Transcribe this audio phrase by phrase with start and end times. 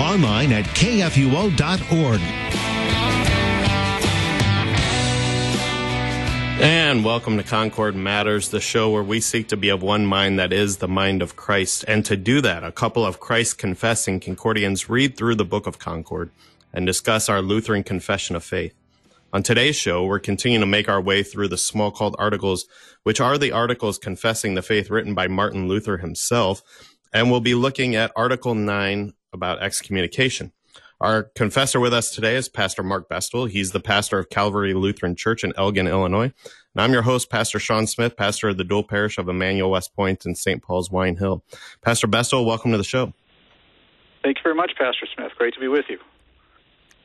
[0.00, 2.20] online at kfuo.org.
[6.60, 10.40] And welcome to Concord Matters, the show where we seek to be of one mind
[10.40, 11.84] that is the mind of Christ.
[11.86, 15.78] And to do that, a couple of Christ confessing Concordians read through the Book of
[15.78, 16.30] Concord
[16.72, 18.74] and discuss our Lutheran Confession of Faith.
[19.32, 22.66] On today's show, we're continuing to make our way through the Smalcald articles,
[23.04, 26.62] which are the articles confessing the faith written by Martin Luther himself.
[27.12, 30.52] And we'll be looking at Article 9 about excommunication.
[31.00, 33.48] Our confessor with us today is Pastor Mark Bestel.
[33.48, 36.32] He's the pastor of Calvary Lutheran Church in Elgin, Illinois.
[36.74, 39.94] And I'm your host, Pastor Sean Smith, pastor of the dual parish of Emmanuel West
[39.94, 40.60] Point and St.
[40.60, 41.44] Paul's Wine Hill.
[41.82, 43.12] Pastor Bestel, welcome to the show.
[44.24, 45.30] Thank you very much, Pastor Smith.
[45.36, 45.98] Great to be with you.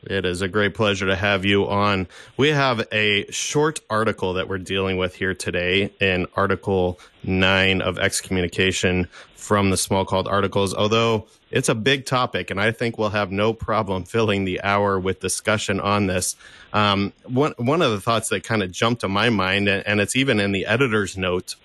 [0.06, 2.08] It is a great pleasure to have you on.
[2.36, 8.00] We have a short article that we're dealing with here today in Article 9 of
[8.00, 13.32] excommunication from the Smalcald articles, although it's a big topic, and I think we'll have
[13.32, 16.36] no problem filling the hour with discussion on this.
[16.74, 20.02] Um, one, one of the thoughts that kind of jumped to my mind, and, and
[20.02, 21.56] it's even in the editor's note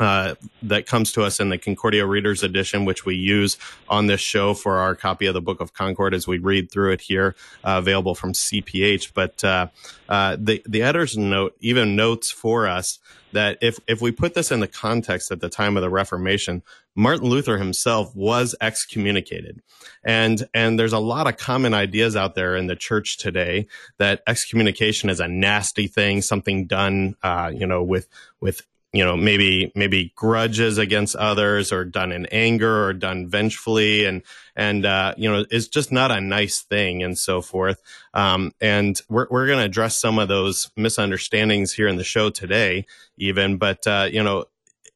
[0.00, 4.20] uh, that comes to us in the Concordia Readers Edition, which we use on this
[4.20, 7.36] show for our copy of the Book of Concord as we read through it here,
[7.62, 9.12] uh, available from CPH.
[9.12, 9.68] But uh,
[10.08, 12.98] uh, the the editor's note even notes for us
[13.32, 16.62] that if if we put this in the context at the time of the Reformation,
[16.96, 19.60] Martin Luther himself was excommunicated,
[20.02, 23.66] and and there's a lot of common ideas out there in the church today
[23.98, 28.08] that excommunication is a nasty thing, something done, uh, you know, with
[28.40, 34.04] with you know maybe maybe grudges against others or done in anger or done vengefully
[34.04, 34.22] and
[34.56, 37.80] and uh, you know it's just not a nice thing and so forth.
[38.14, 42.30] Um, and we're, we're going to address some of those misunderstandings here in the show
[42.30, 42.86] today
[43.16, 44.46] even but uh, you know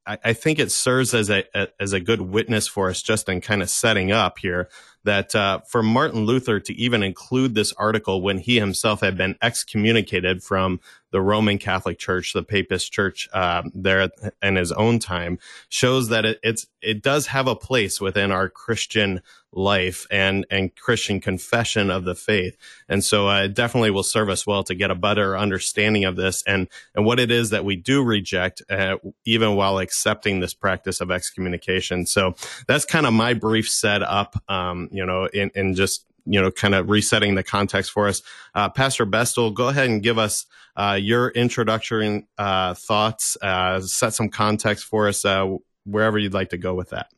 [0.06, 3.28] I, I, think it serves as a, a, as a good witness for us just
[3.28, 4.68] in kind of setting up here
[5.04, 9.36] that uh, for Martin Luther to even include this article when he himself had been
[9.42, 10.80] excommunicated from
[11.14, 14.10] the Roman Catholic Church, the Papist Church, uh, there
[14.42, 15.38] in his own time,
[15.68, 19.20] shows that it, it's it does have a place within our Christian
[19.52, 22.56] life and and Christian confession of the faith.
[22.88, 26.16] And so uh, it definitely will serve us well to get a better understanding of
[26.16, 26.66] this and
[26.96, 31.12] and what it is that we do reject, uh, even while accepting this practice of
[31.12, 32.06] excommunication.
[32.06, 32.34] So
[32.66, 34.42] that's kind of my brief setup.
[34.48, 38.22] Um, you know, in, in just you know, kind of resetting the context for us.
[38.54, 40.46] Uh, Pastor Bestel, go ahead and give us
[40.76, 46.48] uh, your introductory uh, thoughts, uh, set some context for us, uh, wherever you'd like
[46.50, 47.08] to go with that.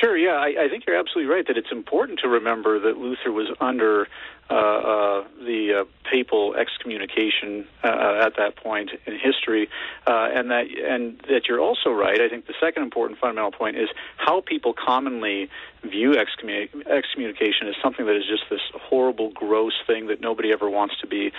[0.00, 3.30] Sure, yeah, I, I think you're absolutely right that it's important to remember that Luther
[3.30, 4.08] was under
[4.48, 9.68] the uh, papal excommunication uh, uh, at that point in history,
[10.06, 12.20] uh, and that and that you're also right.
[12.20, 15.48] I think the second important fundamental point is how people commonly
[15.82, 20.68] view excommun- excommunication as something that is just this horrible, gross thing that nobody ever
[20.68, 21.32] wants to be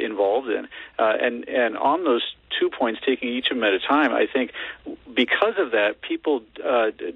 [0.00, 0.68] involved in.
[0.98, 4.52] and and on those two points, taking each of them at a time, I think
[5.14, 6.42] because of that, people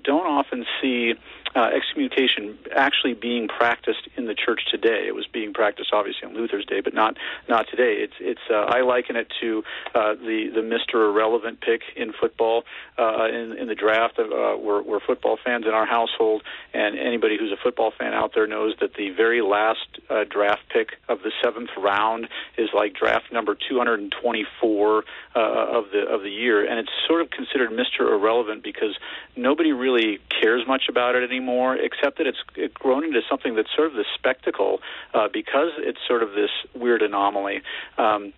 [0.04, 1.14] don't often see
[1.54, 5.04] uh, excommunication actually being practiced in the church today.
[5.06, 7.16] It was being practiced obviously on Luther's day, but not
[7.48, 7.96] not today.
[7.98, 9.62] It's it's uh, I liken it to
[9.94, 12.64] uh, the the Mister Irrelevant pick in football
[12.98, 14.18] uh, in in the draft.
[14.18, 18.32] Uh, we're, we're football fans in our household, and anybody who's a football fan out
[18.34, 22.94] there knows that the very last uh, draft pick of the seventh round is like
[22.94, 25.04] draft number 224
[25.34, 28.96] uh, of the of the year, and it's sort of considered Mister Irrelevant because
[29.36, 33.88] nobody really cares much about it anymore except that it's grown into something that's sort
[33.88, 34.80] of this spectacle
[35.14, 37.62] uh, because it's sort of this weird anomaly.
[37.98, 38.32] Um,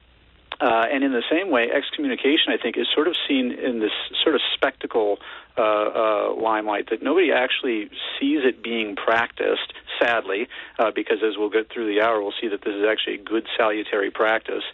[0.61, 3.93] uh, and in the same way, excommunication, I think, is sort of seen in this
[4.23, 5.19] sort of spectacle
[5.57, 10.49] uh, uh, limelight that nobody actually sees it being practiced, sadly,
[10.79, 13.23] uh, because as we'll get through the hour, we'll see that this is actually a
[13.23, 14.65] good salutary practice.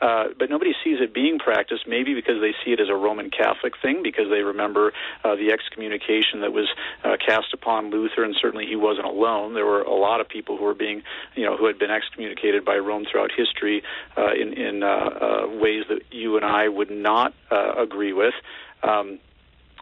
[0.00, 3.30] Uh, but nobody sees it being practiced, maybe because they see it as a Roman
[3.30, 4.92] Catholic thing, because they remember
[5.24, 6.68] uh, the excommunication that was
[7.04, 9.54] uh, cast upon Luther, and certainly he wasn't alone.
[9.54, 11.02] There were a lot of people who were being,
[11.34, 13.82] you know, who had been excommunicated by Rome throughout history
[14.16, 18.34] uh, in in uh, uh, ways that you and I would not uh, agree with.
[18.82, 19.18] Um,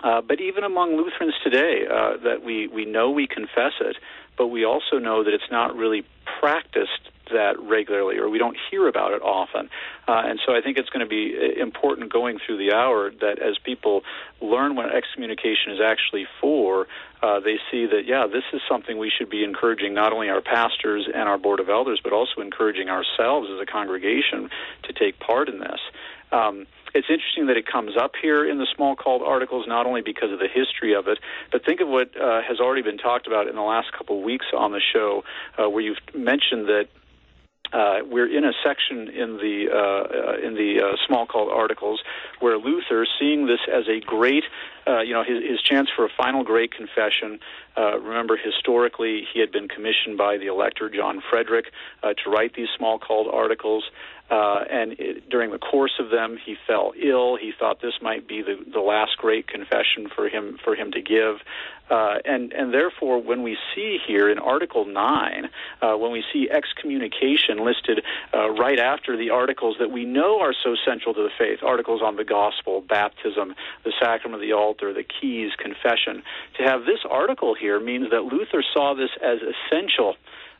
[0.02, 3.96] uh, but even among Lutherans today, uh, that we, we know we confess it,
[4.36, 6.04] but we also know that it's not really
[6.40, 9.68] practiced that regularly or we don't hear about it often.
[10.06, 13.10] Uh, and so I think it's going to be uh, important going through the hour
[13.10, 14.02] that as people
[14.40, 16.86] learn what excommunication is actually for,
[17.22, 20.40] uh, they see that, yeah, this is something we should be encouraging not only our
[20.40, 24.48] pastors and our board of elders, but also encouraging ourselves as a congregation
[24.84, 25.80] to take part in this.
[26.32, 30.32] Um, it's interesting that it comes up here in the Smalcald articles, not only because
[30.32, 31.18] of the history of it,
[31.52, 34.24] but think of what uh, has already been talked about in the last couple of
[34.24, 35.22] weeks on the show,
[35.58, 36.88] uh, where you've mentioned that
[37.72, 42.00] uh, we're in a section in the uh, uh, in the uh, Smalcald articles
[42.40, 44.44] where Luther, seeing this as a great,
[44.86, 47.40] uh, you know, his, his chance for a final great confession.
[47.76, 51.66] Uh, remember, historically, he had been commissioned by the elector John Frederick
[52.02, 53.84] to write these Smalcald articles.
[54.30, 57.36] Uh, and it, during the course of them, he fell ill.
[57.36, 61.00] He thought this might be the, the last great confession for him for him to
[61.00, 61.36] give,
[61.90, 65.48] uh, and and therefore, when we see here in Article Nine,
[65.80, 68.04] uh, when we see excommunication listed
[68.34, 72.02] uh, right after the articles that we know are so central to the faith, articles
[72.02, 73.54] on the gospel, baptism,
[73.84, 76.22] the sacrament of the altar, the keys, confession,
[76.58, 80.16] to have this article here means that Luther saw this as essential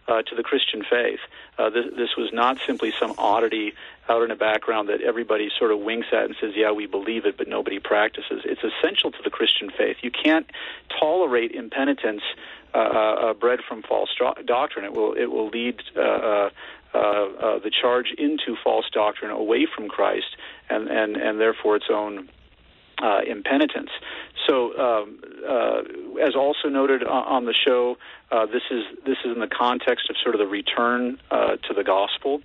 [0.08, 1.20] uh, to the Christian faith.
[1.58, 3.74] Uh, this, this was not simply some oddity
[4.08, 7.26] out in the background that everybody sort of winks at and says, "Yeah, we believe
[7.26, 8.42] it," but nobody practices.
[8.44, 9.98] It's essential to the Christian faith.
[10.02, 10.50] You can't
[10.98, 12.22] tolerate impenitence
[12.74, 14.10] uh, uh, bred from false
[14.44, 14.84] doctrine.
[14.84, 15.82] It will it will lead.
[15.96, 16.50] Uh, uh,
[16.94, 20.36] uh, uh, the charge into false doctrine away from Christ
[20.70, 22.30] and, and, and therefore its own
[23.02, 23.90] uh, impenitence.
[24.48, 25.82] So, um, uh,
[26.22, 27.96] as also noted on the show,
[28.32, 31.74] uh, this is this is in the context of sort of the return uh, to
[31.74, 32.40] the gospel.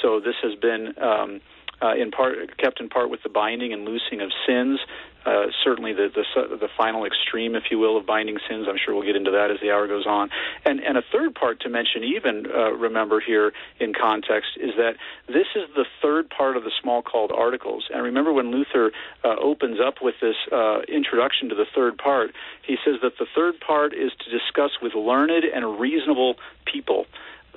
[0.00, 1.40] So this has been um,
[1.82, 4.80] uh, in part kept in part with the binding and loosing of sins.
[5.28, 8.66] Uh, certainly, the, the the final extreme, if you will, of binding sins.
[8.66, 10.30] I'm sure we'll get into that as the hour goes on.
[10.64, 14.94] And and a third part to mention, even uh, remember here in context, is that
[15.26, 17.88] this is the third part of the Smalcald articles.
[17.92, 18.90] And remember when Luther
[19.22, 22.30] uh, opens up with this uh, introduction to the third part,
[22.62, 27.04] he says that the third part is to discuss with learned and reasonable people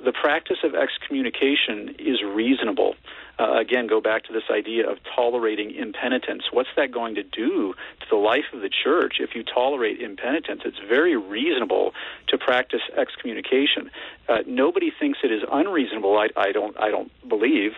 [0.04, 2.94] the practice of excommunication is reasonable.
[3.38, 6.44] Uh, again, go back to this idea of tolerating impenitence.
[6.52, 10.62] What's that going to do to the life of the church if you tolerate impenitence?
[10.64, 11.92] It's very reasonable
[12.28, 13.90] to practice excommunication.
[14.28, 16.16] Uh, nobody thinks it is unreasonable.
[16.18, 16.78] I, I don't.
[16.78, 17.72] I don't believe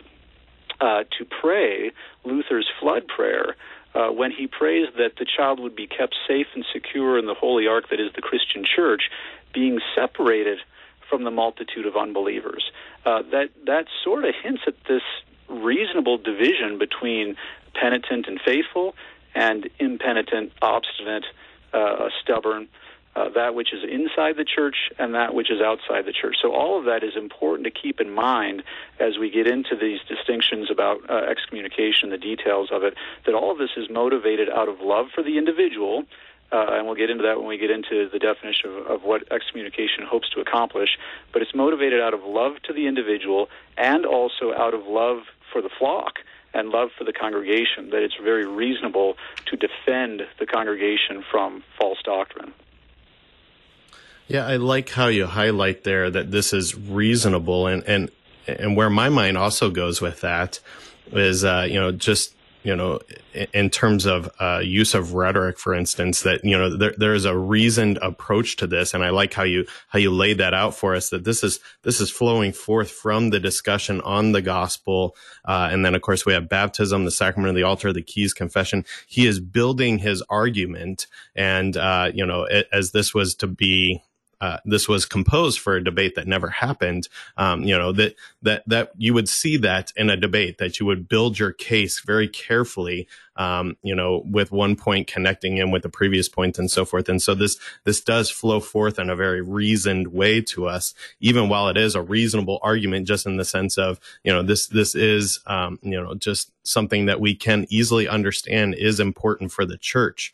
[0.81, 1.93] uh, to pray
[2.25, 3.57] Luther's flood prayer.
[3.95, 7.35] Uh, when he prays that the child would be kept safe and secure in the
[7.35, 9.03] holy ark that is the Christian church,
[9.53, 10.59] being separated
[11.15, 12.73] from the multitude of unbelievers.
[13.07, 15.03] Uh, that that sort of hints at this
[15.49, 17.37] reasonable division between
[17.73, 18.97] penitent and faithful,
[19.33, 21.25] and impenitent, obstinate,
[21.73, 22.67] uh, stubborn.
[23.15, 26.35] Uh, that which is inside the church and that which is outside the church.
[26.43, 28.65] So all of that is important to keep in mind
[28.99, 32.95] as we get into these distinctions about uh, excommunication, the details of it.
[33.25, 36.07] That all of this is motivated out of love for the individual
[36.55, 39.31] uh, and we'll get into that when we get into the definition of, of what
[39.33, 40.91] excommunication hopes to accomplish.
[41.33, 45.23] But it's motivated out of love to the individual and also out of love
[45.53, 46.21] for the flock
[46.53, 49.17] and love for the congregation, that it's very reasonable
[49.47, 52.55] to defend the congregation from false doctrine.
[54.29, 58.11] Yeah, I like how you highlight there that this is reasonable, and and
[58.47, 60.61] and where my mind also goes with that
[61.13, 62.34] is, uh, you know, just
[62.65, 62.99] you know,
[63.53, 67.27] in terms of uh, use of rhetoric, for instance, that you know there there is
[67.27, 70.75] a reasoned approach to this, and I like how you how you laid that out
[70.75, 71.11] for us.
[71.11, 75.85] That this is this is flowing forth from the discussion on the gospel, uh, and
[75.85, 78.87] then of course we have baptism, the sacrament of the altar, the keys, confession.
[79.07, 81.07] He is building his argument,
[81.37, 84.03] and uh, you know, as this was to be
[84.41, 87.09] uh, this was composed for a debate that never happened.
[87.37, 90.87] Um, you know that that that you would see that in a debate that you
[90.87, 93.09] would build your case very carefully.
[93.37, 97.09] Um, you know, with one point connecting in with the previous point and so forth.
[97.09, 101.49] And so this this does flow forth in a very reasoned way to us, even
[101.49, 104.95] while it is a reasonable argument, just in the sense of you know this this
[104.95, 109.79] is um, you know just something that we can easily understand is important for the
[109.79, 110.33] church.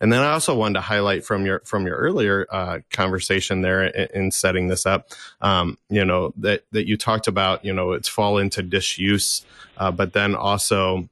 [0.00, 3.84] And then I also wanted to highlight from your from your earlier uh, conversation there
[3.84, 7.92] in, in, setting this up, um, you know that that you talked about, you know,
[7.92, 9.44] it's fall into disuse,
[9.76, 11.08] uh, but then also,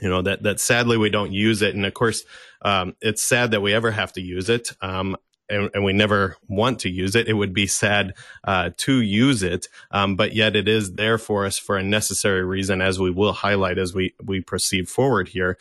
[0.00, 2.24] you know, that that sadly we don't use it, and of course,
[2.62, 4.70] um, it's sad that we ever have to use it.
[4.80, 5.16] Um,
[5.48, 7.28] and, and, we never want to use it.
[7.28, 11.44] It would be sad uh, to use it, um, but yet it is there for
[11.44, 15.58] us for a necessary reason, as we will highlight as we we proceed forward here.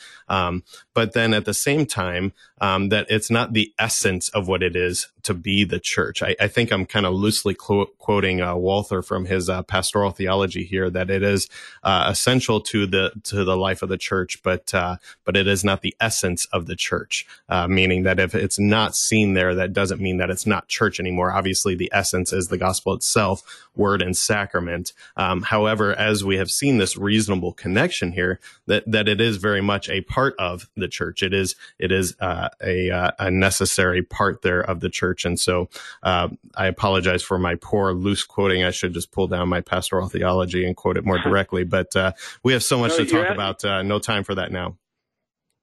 [0.94, 2.34] But then at the same time,
[2.64, 6.22] um, that it's not the essence of what it is to be the church.
[6.22, 10.12] I, I think I'm kind of loosely qu- quoting uh, Walther from his uh, pastoral
[10.12, 11.50] theology here that it is
[11.84, 15.64] uh, essential to the to the life of the church, but uh, but it is
[15.64, 17.26] not the essence of the church.
[17.50, 21.00] Uh, meaning that if it's not seen there, that doesn't mean that it's not church
[21.00, 21.32] anymore.
[21.32, 24.94] Obviously, the essence is the gospel itself, word and sacrament.
[25.18, 29.62] Um, however, as we have seen this reasonable connection here, that that it is very
[29.62, 31.24] much a part of the church.
[31.24, 35.26] It is it is uh, a a necessary part there of the church.
[35.26, 35.70] And so
[36.02, 38.64] uh, I apologize for my poor loose quoting.
[38.64, 41.64] I should just pull down my pastoral theology and quote it more directly.
[41.64, 42.14] But uh,
[42.44, 43.64] we have so much no, to talk about.
[43.64, 44.78] Uh, no time for that now.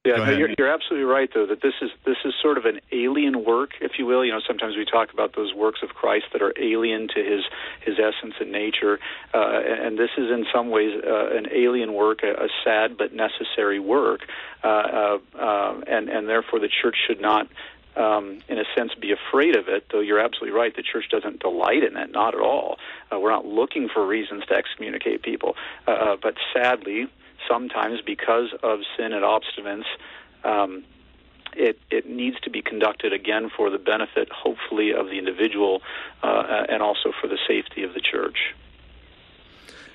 [0.02, 2.80] Yeah, no, you're, you're absolutely right, though, that this is this is sort of an
[2.90, 4.24] alien work, if you will.
[4.24, 7.44] You know, sometimes we talk about those works of Christ that are alien to his
[7.82, 8.98] his essence and nature,
[9.34, 13.12] uh, and this is in some ways uh, an alien work, a, a sad but
[13.12, 14.22] necessary work,
[14.64, 17.46] uh, uh, uh and and therefore the church should not
[17.94, 20.74] um, in a sense, be afraid of it, though you're absolutely right.
[20.74, 22.78] The church doesn't delight in it, not at all.
[23.12, 25.56] Uh, we're not looking for reasons to excommunicate people.
[25.86, 27.08] Uh, uh but sadly,
[27.48, 29.84] sometimes because of sin and obstinance,
[30.44, 30.84] um,
[31.54, 35.82] it, it needs to be conducted again for the benefit, hopefully, of the individual
[36.22, 38.54] uh, and also for the safety of the church.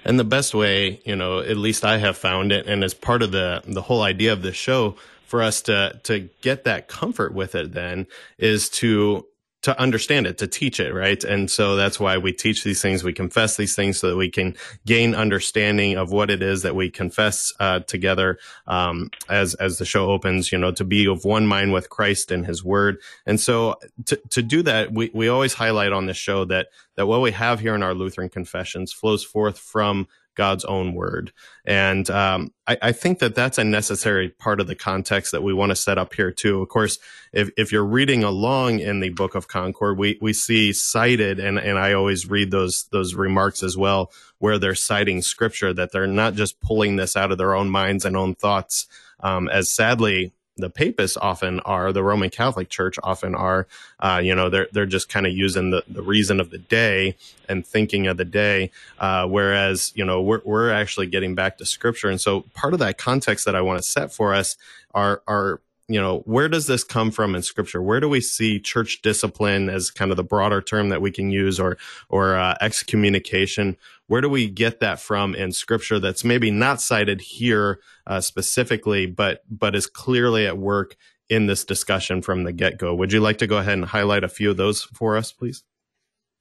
[0.04, 3.24] And the best way, you know, at least I have found it, and as part
[3.24, 7.34] of the the whole idea of this show, for us to to get that comfort
[7.34, 8.06] with it then
[8.38, 9.26] is to
[9.66, 11.24] to understand it, to teach it, right?
[11.24, 13.04] And so that's why we teach these things.
[13.04, 14.56] We confess these things so that we can
[14.86, 19.86] gain understanding of what it is that we confess uh, together um, as as the
[19.86, 20.52] show opens.
[20.52, 23.00] You know, to be of one mind with Christ and His Word.
[23.26, 27.08] And so to to do that, we we always highlight on this show that that
[27.08, 31.32] what we have here in our Lutheran confessions flows forth from God's own word.
[31.66, 35.54] And um, I, I, think that that's a necessary part of the context that we
[35.54, 36.62] want to set up here too.
[36.62, 37.00] Of course,
[37.34, 41.58] if, if you're reading along in the Book of Concord, we, we see cited, and,
[41.58, 46.08] and I always read those those remarks as well, where they're citing scripture that they're
[46.08, 48.88] not just pulling this out of their own minds and own thoughts.
[49.22, 53.68] Um, as sadly the papists often are, the Roman Catholic Church often are,
[54.00, 57.16] uh, you know, they're they're just kind of using the, the reason of the day
[57.50, 61.66] and thinking of the day, uh, whereas you know we're we're actually getting back to
[61.66, 64.58] Scripture, and so part of that context that I want to set for us
[64.94, 67.82] are are you know, where does this come from in scripture?
[67.82, 71.30] Where do we see church discipline as kind of the broader term that we can
[71.30, 71.78] use or,
[72.10, 73.78] or uh, excommunication?
[74.08, 79.06] Where do we get that from in scripture that's maybe not cited here uh, specifically,
[79.06, 80.96] but, but is clearly at work
[81.30, 82.96] in this discussion from the get go?
[82.96, 85.64] Would you like to go ahead and highlight a few of those for us, please?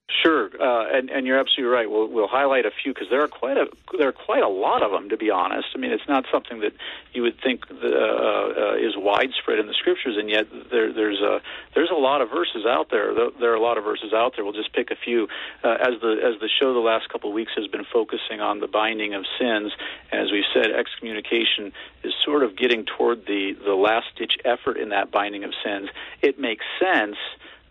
[0.07, 1.89] Sure, uh, and, and you're absolutely right.
[1.89, 3.65] We'll, we'll highlight a few because there are quite a
[3.97, 5.09] there are quite a lot of them.
[5.09, 6.73] To be honest, I mean it's not something that
[7.13, 11.19] you would think the, uh, uh, is widespread in the scriptures, and yet there, there's
[11.21, 11.41] a
[11.73, 13.15] there's a lot of verses out there.
[13.39, 14.45] There are a lot of verses out there.
[14.45, 15.27] We'll just pick a few.
[15.63, 18.59] Uh, as the as the show the last couple of weeks has been focusing on
[18.59, 19.73] the binding of sins,
[20.11, 24.77] and as we've said, excommunication is sort of getting toward the the last ditch effort
[24.77, 25.89] in that binding of sins.
[26.21, 27.17] It makes sense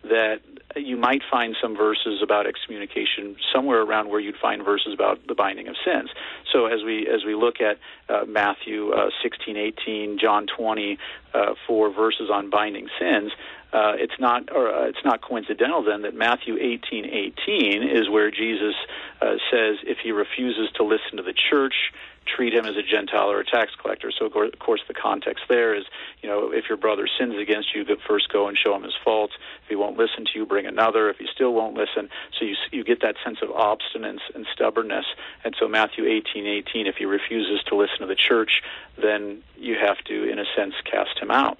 [0.09, 0.39] that
[0.75, 5.35] you might find some verses about excommunication somewhere around where you'd find verses about the
[5.35, 6.09] binding of sins.
[6.51, 7.77] So as we as we look at
[8.09, 10.97] uh, Matthew uh, 16, 18, John 20,
[11.33, 13.31] uh, for verses on binding sins,
[13.73, 18.31] uh, it's not or uh, it's not coincidental then that Matthew 18, 18 is where
[18.31, 18.75] Jesus
[19.21, 21.75] uh, says if he refuses to listen to the church
[22.25, 24.11] treat him as a Gentile or a tax collector.
[24.11, 25.85] So, of course, the context there is,
[26.21, 29.33] you know, if your brother sins against you, first go and show him his faults.
[29.63, 31.09] If he won't listen to you, bring another.
[31.09, 35.05] If he still won't listen, so you you get that sense of obstinance and stubbornness.
[35.43, 38.61] And so, Matthew eighteen eighteen, if he refuses to listen to the church,
[39.01, 41.57] then you have to, in a sense, cast him out.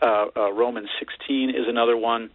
[0.00, 2.30] Uh, uh, Romans 16 is another one.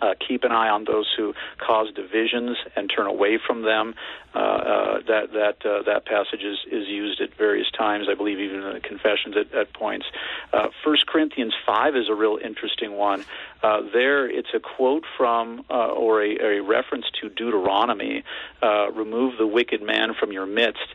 [0.00, 3.94] Uh, keep an eye on those who cause divisions and turn away from them.
[4.34, 8.38] Uh, uh, that that uh, that passage is, is used at various times, I believe,
[8.38, 10.04] even in the confessions at, at points.
[10.52, 13.24] Uh, First Corinthians five is a real interesting one.
[13.62, 18.24] Uh, there, it's a quote from or a, a, reference to Deuteronomy:
[18.92, 20.86] "Remove the wicked man from your midst."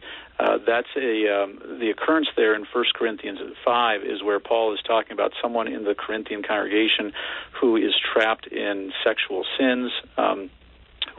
[0.42, 4.80] Uh, that's a um, the occurrence there in 1 Corinthians 5 is where Paul is
[4.82, 7.14] talking about someone in the Corinthian congregation
[7.52, 9.92] who is trapped in sexual sins.
[10.18, 10.50] Um,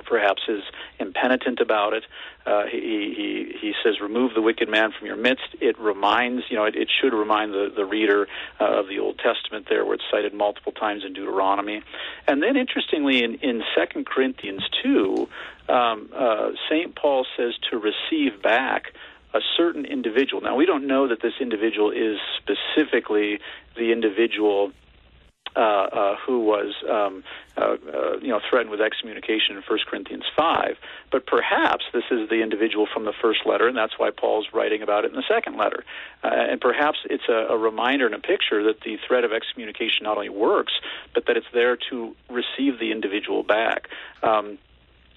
[0.04, 0.62] perhaps is
[0.98, 2.04] impenitent about it.
[2.44, 2.80] Uh, he,
[3.16, 6.74] he he says, "Remove the wicked man from your midst." It reminds you know it,
[6.74, 8.26] it should remind the the reader
[8.60, 11.82] uh, of the Old Testament there, where it's cited multiple times in Deuteronomy,
[12.26, 15.28] and then interestingly in in Second Corinthians two,
[15.68, 18.92] um, uh, Saint Paul says to receive back
[19.34, 20.42] a certain individual.
[20.42, 23.38] Now we don't know that this individual is specifically
[23.76, 24.72] the individual
[25.54, 27.22] uh, uh, who was um,
[27.58, 30.76] uh, uh, you know threatened with excommunication in 1 Corinthians 5.
[31.10, 34.80] But perhaps this is the individual from the first letter, and that's why Paul's writing
[34.80, 35.84] about it in the second letter.
[36.24, 40.04] Uh, and perhaps it's a, a reminder and a picture that the threat of excommunication
[40.04, 40.72] not only works,
[41.12, 43.88] but that it's there to receive the individual back.
[44.22, 44.56] Um,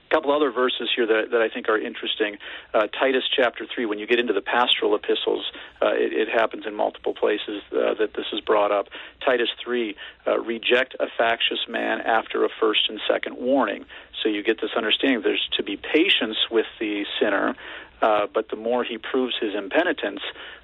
[0.10, 2.38] couple other verses here that, that I think are interesting.
[2.74, 6.66] Uh, Titus chapter 3, when you get into the pastoral epistles, uh, it, it, happens
[6.66, 8.88] in multiple places uh, that this is brought up.
[9.24, 9.96] Titus 3,
[10.28, 13.86] uh, reject a factious man after a first and second warning.
[14.22, 17.56] So you get this understanding there's to be patience with the sinner,
[18.02, 20.22] uh, but the more he proves his impenitence,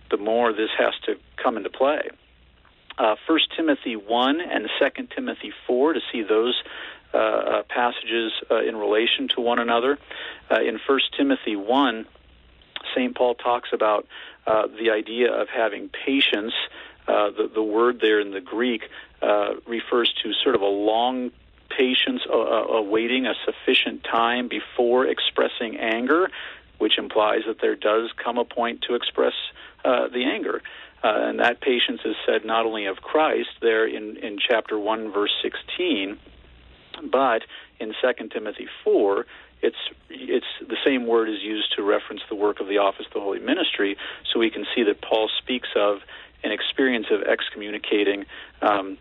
[0.10, 2.10] the more this has to come into play.
[2.98, 6.62] Uh, 1 Timothy 1 and 2 Timothy 4 to see those
[7.14, 9.98] uh, uh, passages uh, in relation to one another.
[10.50, 12.06] in 1 Timothy 1,
[12.96, 13.16] St.
[13.16, 14.08] Paul talks about
[14.46, 16.54] the idea of having patience.
[17.08, 18.90] the, the word there in the Greek
[19.68, 21.32] refers to sort of a long
[21.78, 26.30] patience uh, awaiting a sufficient time before expressing anger,
[26.78, 29.34] which implies that there does come a point to express
[29.86, 30.62] uh, the anger.
[31.04, 35.12] Uh, and that patience is said not only of Christ there in, in chapter 1,
[35.12, 36.20] verse 16,
[37.10, 37.44] but
[37.80, 39.26] in 2 Timothy 4,
[39.62, 39.76] it's
[40.10, 43.20] it's the same word is used to reference the work of the office of the
[43.20, 43.96] holy ministry.
[44.32, 46.00] So we can see that Paul speaks of
[46.44, 48.26] an experience of excommunicating
[48.62, 48.98] um,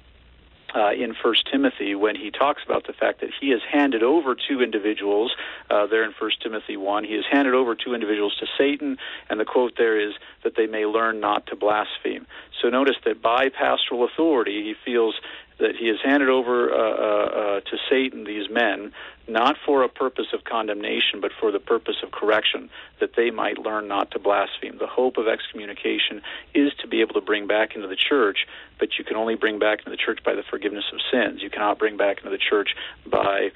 [0.75, 4.37] uh, in First Timothy when he talks about the fact that he has handed over
[4.37, 5.33] two individuals
[5.69, 7.05] uh, there in First Timothy one.
[7.05, 10.15] He has handed over two individuals to Satan, and the quote there is
[10.45, 12.27] that they may learn not to blaspheme.
[12.61, 15.15] So notice that by pastoral authority, he feels
[15.61, 18.93] that he has handed over uh, uh, uh, to Satan these men,
[19.29, 23.59] not for a purpose of condemnation, but for the purpose of correction, that they might
[23.59, 24.79] learn not to blaspheme.
[24.79, 26.23] The hope of excommunication
[26.55, 28.47] is to be able to bring back into the church,
[28.79, 31.43] but you can only bring back into the church by the forgiveness of sins.
[31.43, 32.71] You cannot bring back into the church
[33.07, 33.51] by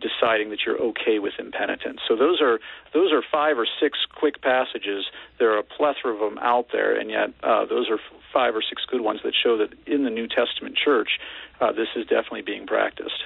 [0.00, 2.00] deciding that you're okay with impenitence.
[2.06, 2.60] So those are
[2.92, 5.06] those are five or six quick passages.
[5.38, 7.98] There are a plethora of them out there, and yet uh, those are
[8.32, 11.18] five or six good ones that show that in the New Testament church,
[11.60, 13.24] uh, this is definitely being practiced.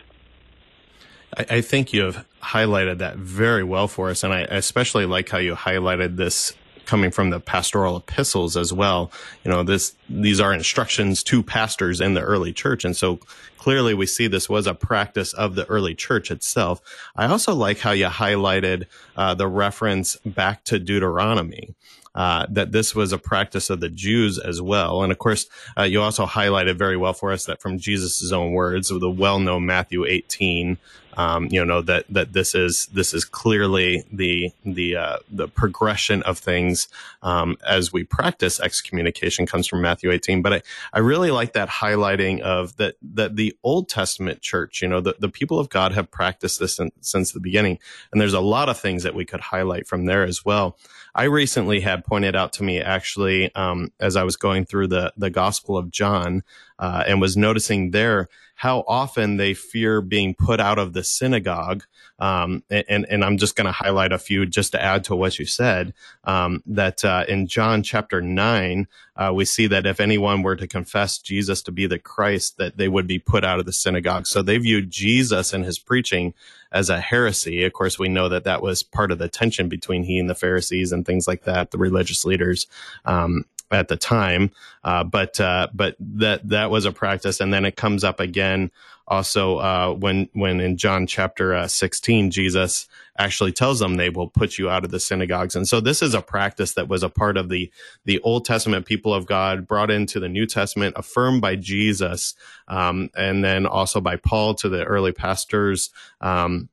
[1.37, 5.29] I, I think you have highlighted that very well for us, and I especially like
[5.29, 6.53] how you highlighted this
[6.85, 9.11] coming from the pastoral epistles as well.
[9.45, 13.19] You know, this these are instructions to pastors in the early church, and so
[13.57, 16.81] clearly we see this was a practice of the early church itself.
[17.17, 18.87] I also like how you highlighted
[19.17, 21.75] uh, the reference back to Deuteronomy
[22.14, 25.03] uh, that this was a practice of the Jews as well.
[25.03, 25.46] And of course,
[25.79, 29.66] uh, you also highlighted very well for us that from Jesus' own words, the well-known
[29.66, 30.79] Matthew 18,
[31.14, 36.22] um, you know that that this is this is clearly the the uh, the progression
[36.22, 36.88] of things
[37.22, 40.42] um, as we practice excommunication comes from Matthew 18.
[40.42, 44.88] But I, I really like that highlighting of that that the Old Testament church, you
[44.88, 47.79] know, the, the people of God have practiced this in, since the beginning,
[48.11, 50.79] and there's a lot of things that we could highlight from there as well.
[51.14, 55.12] I recently had pointed out to me actually um, as I was going through the
[55.16, 56.42] the Gospel of John
[56.83, 61.85] uh, and was noticing there how often they fear being put out of the synagogue.
[62.18, 65.38] Um, and, and I'm just going to highlight a few just to add to what
[65.38, 65.95] you said.
[66.25, 70.66] Um, that uh, in John chapter nine, uh, we see that if anyone were to
[70.66, 74.27] confess Jesus to be the Christ, that they would be put out of the synagogue.
[74.27, 76.35] So they viewed Jesus and his preaching
[76.73, 77.64] as a heresy.
[77.64, 80.35] Of course, we know that that was part of the tension between he and the
[80.35, 82.66] Pharisees and things like that, the religious leaders.
[83.05, 84.51] Um, at the time.
[84.85, 88.71] Uh, but uh, but that that was a practice, and then it comes up again
[89.09, 94.29] also uh, when when in John chapter uh, 16, Jesus actually tells them they will
[94.29, 97.09] put you out of the synagogues, and so this is a practice that was a
[97.09, 97.71] part of the
[98.05, 102.35] the Old Testament people of God brought into the New Testament, affirmed by Jesus,
[102.69, 105.91] um, and then also by Paul to the early pastors.
[106.21, 106.69] Um,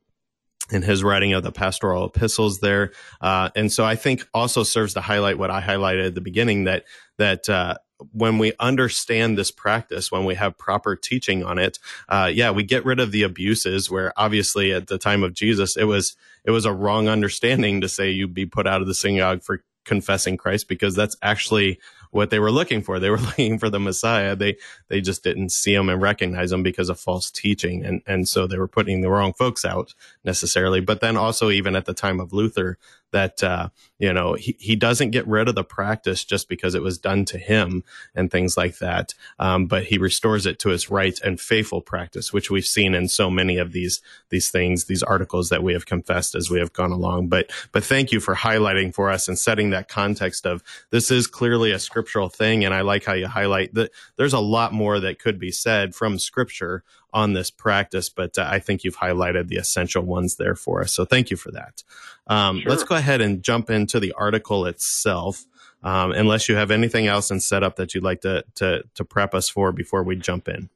[0.71, 2.91] in his writing of the pastoral epistles there.
[3.21, 6.65] Uh, and so I think also serves to highlight what I highlighted at the beginning
[6.65, 6.85] that,
[7.17, 7.75] that, uh,
[8.13, 12.63] when we understand this practice, when we have proper teaching on it, uh, yeah, we
[12.63, 16.51] get rid of the abuses where obviously at the time of Jesus, it was, it
[16.51, 20.37] was a wrong understanding to say you'd be put out of the synagogue for confessing
[20.37, 21.79] Christ because that's actually
[22.11, 22.99] what they were looking for.
[22.99, 24.35] They were looking for the Messiah.
[24.35, 28.27] They they just didn't see him and recognize him because of false teaching, and and
[28.27, 29.93] so they were putting the wrong folks out
[30.23, 30.81] necessarily.
[30.81, 32.77] But then also even at the time of Luther,
[33.11, 36.81] that uh, you know he, he doesn't get rid of the practice just because it
[36.81, 37.83] was done to him
[38.15, 39.13] and things like that.
[39.37, 43.07] Um, but he restores it to its right and faithful practice which we've seen in
[43.07, 46.73] so many of these these things these articles that we have confessed as we have
[46.73, 47.27] gone along.
[47.27, 51.27] But but thank you for highlighting for us and setting that context of this is
[51.27, 54.99] clearly a scriptural thing and i like how you highlight that there's a lot more
[54.99, 59.47] that could be said from scripture on this practice, but uh, I think you've highlighted
[59.47, 60.93] the essential ones there for us.
[60.93, 61.83] So thank you for that.
[62.27, 62.69] Um, sure.
[62.69, 65.45] Let's go ahead and jump into the article itself.
[65.81, 69.33] Um, unless you have anything else in setup that you'd like to, to, to prep
[69.33, 70.69] us for before we jump in.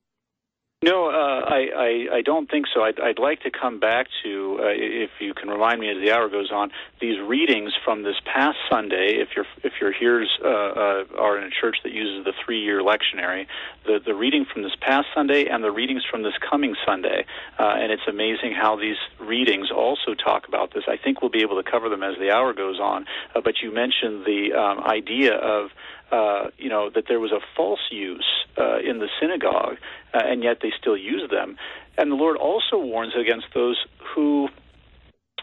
[0.84, 2.84] No, uh, I, I, I don't think so.
[2.84, 6.12] I'd, I'd like to come back to, uh, if you can remind me as the
[6.12, 9.16] hour goes on, these readings from this past Sunday.
[9.16, 12.60] If your if your hearers uh, uh, are in a church that uses the three
[12.60, 13.48] year lectionary,
[13.86, 17.26] the the reading from this past Sunday and the readings from this coming Sunday,
[17.58, 20.84] uh, and it's amazing how these readings also talk about this.
[20.90, 23.06] I think we'll be able to cover them as the hour goes on.
[23.34, 25.70] Uh, but you mentioned the um, idea of
[26.12, 28.26] uh, you know, that there was a false use
[28.58, 29.78] uh, in the synagogue,
[30.14, 31.58] uh, and yet they still use them.
[31.98, 33.78] And the Lord also warns against those
[34.16, 34.50] who,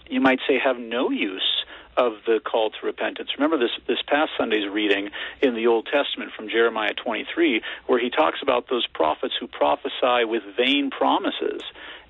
[0.08, 1.64] you might say, have no use
[1.96, 3.30] of the call to repentance.
[3.36, 5.10] Remember this this past Sunday's reading
[5.42, 10.24] in the Old Testament from Jeremiah 23, where he talks about those prophets who prophesy
[10.24, 11.62] with vain promises.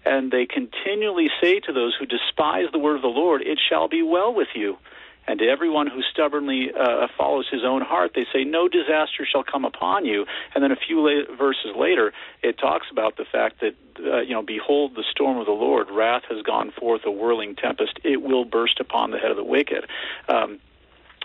[0.05, 3.89] And they continually say to those who despise the word of the Lord, It shall
[3.89, 4.79] be well with you.
[5.27, 9.45] And to everyone who stubbornly uh, follows his own heart, they say, No disaster shall
[9.45, 10.27] come upon you.
[10.55, 14.33] And then a few la- verses later, it talks about the fact that, uh, you
[14.33, 18.23] know, behold, the storm of the Lord, wrath has gone forth, a whirling tempest, it
[18.23, 19.87] will burst upon the head of the wicked.
[20.29, 20.59] Um,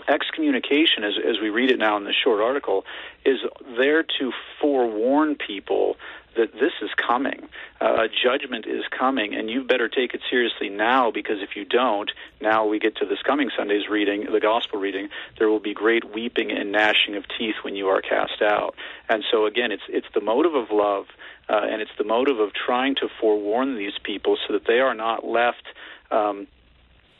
[0.07, 2.85] excommunication, as, as we read it now in this short article,
[3.25, 3.39] is
[3.77, 4.31] there to
[4.61, 5.97] forewarn people
[6.35, 7.47] that this is coming.
[7.81, 12.11] Uh, judgment is coming, and you better take it seriously now because if you don't,
[12.41, 16.13] now we get to this coming Sunday's reading, the gospel reading, there will be great
[16.13, 18.75] weeping and gnashing of teeth when you are cast out.
[19.09, 21.05] And so, again, it's, it's the motive of love,
[21.49, 24.93] uh, and it's the motive of trying to forewarn these people so that they are
[24.93, 25.63] not left.
[26.11, 26.47] Um,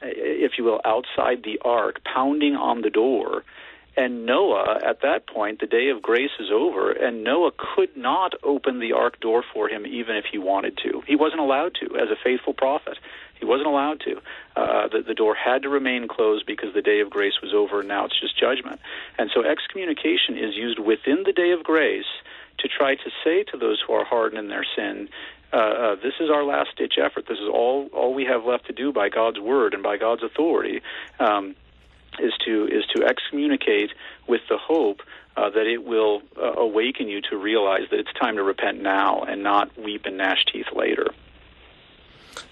[0.02, 3.44] if you will, outside the ark, pounding on the door,
[3.98, 8.34] and Noah, at that point, the day of grace is over, and Noah could not
[8.44, 11.02] open the ark door for him even if he wanted to.
[11.08, 12.98] He wasn't allowed to as a faithful prophet.
[13.40, 14.22] He wasn't allowed to.
[14.56, 17.80] Uh, the, the door had to remain closed because the day of grace was over,
[17.80, 18.82] and now it's just judgment.
[19.18, 22.06] And so excommunication is used within the day of grace
[22.60, 25.10] to try to say to those who are hardened in their sin,
[25.54, 27.28] uh, uh, this is our last ditch effort.
[27.28, 30.24] This is all all we have left to do by God's word and by God's
[30.24, 30.82] authority.
[31.20, 31.56] Um,
[32.20, 33.92] is to is to excommunicate
[34.28, 35.02] with the hope
[35.38, 39.22] uh, that it will uh, awaken you to realize that it's time to repent now
[39.22, 41.08] and not weep and gnash teeth later.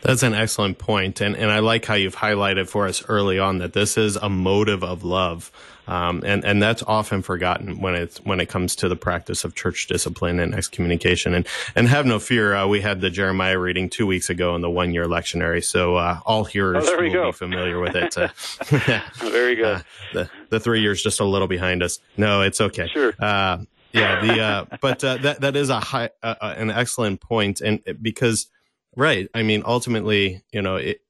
[0.01, 3.59] That's an excellent point, and and I like how you've highlighted for us early on
[3.59, 5.51] that this is a motive of love,
[5.87, 9.55] um, and and that's often forgotten when it's when it comes to the practice of
[9.55, 11.33] church discipline and excommunication.
[11.33, 14.61] And and have no fear, uh, we had the Jeremiah reading two weeks ago in
[14.61, 17.25] the one year lectionary, so uh, all hearers oh, will go.
[17.27, 18.17] be familiar with it.
[18.17, 18.29] Uh,
[19.15, 19.65] Very good.
[19.65, 19.81] Uh,
[20.13, 21.99] the the three years just a little behind us.
[22.17, 22.87] No, it's okay.
[22.87, 23.13] Sure.
[23.19, 23.59] Uh,
[23.93, 28.47] yeah, the uh, but that that is a high an excellent point, and because
[28.95, 29.27] Right.
[29.33, 31.01] I mean, ultimately, you know, it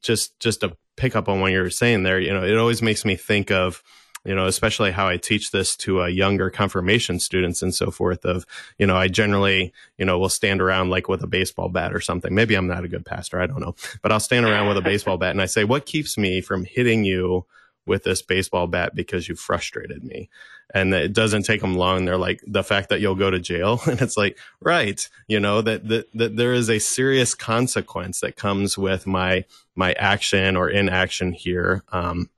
[0.00, 3.04] just just to pick up on what you're saying there, you know, it always makes
[3.04, 3.82] me think of,
[4.24, 8.24] you know, especially how I teach this to uh, younger confirmation students and so forth.
[8.24, 8.46] Of,
[8.78, 12.00] you know, I generally, you know, will stand around like with a baseball bat or
[12.00, 12.34] something.
[12.34, 14.82] Maybe I'm not a good pastor, I don't know, but I'll stand around with a
[14.82, 17.46] baseball bat and I say, "What keeps me from hitting you?"
[17.86, 20.28] With this baseball bat because you frustrated me.
[20.72, 22.04] And it doesn't take them long.
[22.04, 23.80] They're like, the fact that you'll go to jail.
[23.86, 25.06] And it's like, right.
[25.28, 29.44] You know, that, that, that there is a serious consequence that comes with my,
[29.74, 31.82] my action or inaction here.
[31.92, 32.30] Um,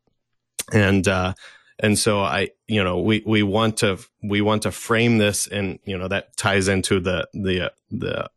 [0.73, 1.35] and, uh,
[1.79, 5.79] and so I, you know, we, we want to, we want to frame this and,
[5.85, 8.29] you know, that ties into the, the, the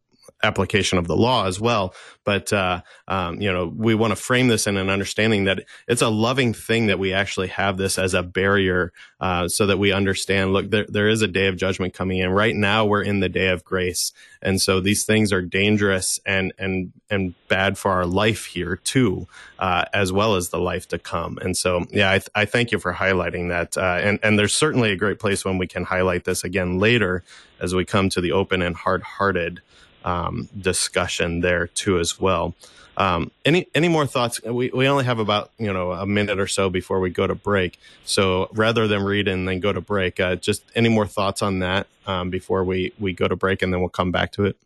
[0.41, 1.93] application of the law as well.
[2.23, 6.01] But uh, um, you know, we want to frame this in an understanding that it's
[6.01, 9.91] a loving thing that we actually have this as a barrier, uh, so that we
[9.91, 10.53] understand.
[10.53, 12.29] Look, there, there is a day of judgment coming in.
[12.29, 16.53] Right now, we're in the day of grace, and so these things are dangerous and
[16.59, 20.99] and and bad for our life here too, uh, as well as the life to
[20.99, 21.39] come.
[21.41, 23.75] And so, yeah, I, th- I thank you for highlighting that.
[23.75, 27.23] Uh, and and there's certainly a great place when we can highlight this again later
[27.59, 29.61] as we come to the open and hard-hearted
[30.05, 32.55] um, discussion there too as well.
[32.97, 34.43] Um, any any more thoughts?
[34.43, 37.35] We we only have about you know a minute or so before we go to
[37.35, 37.79] break.
[38.03, 41.59] So rather than read and then go to break, uh, just any more thoughts on
[41.59, 44.57] that um, before we we go to break, and then we'll come back to it.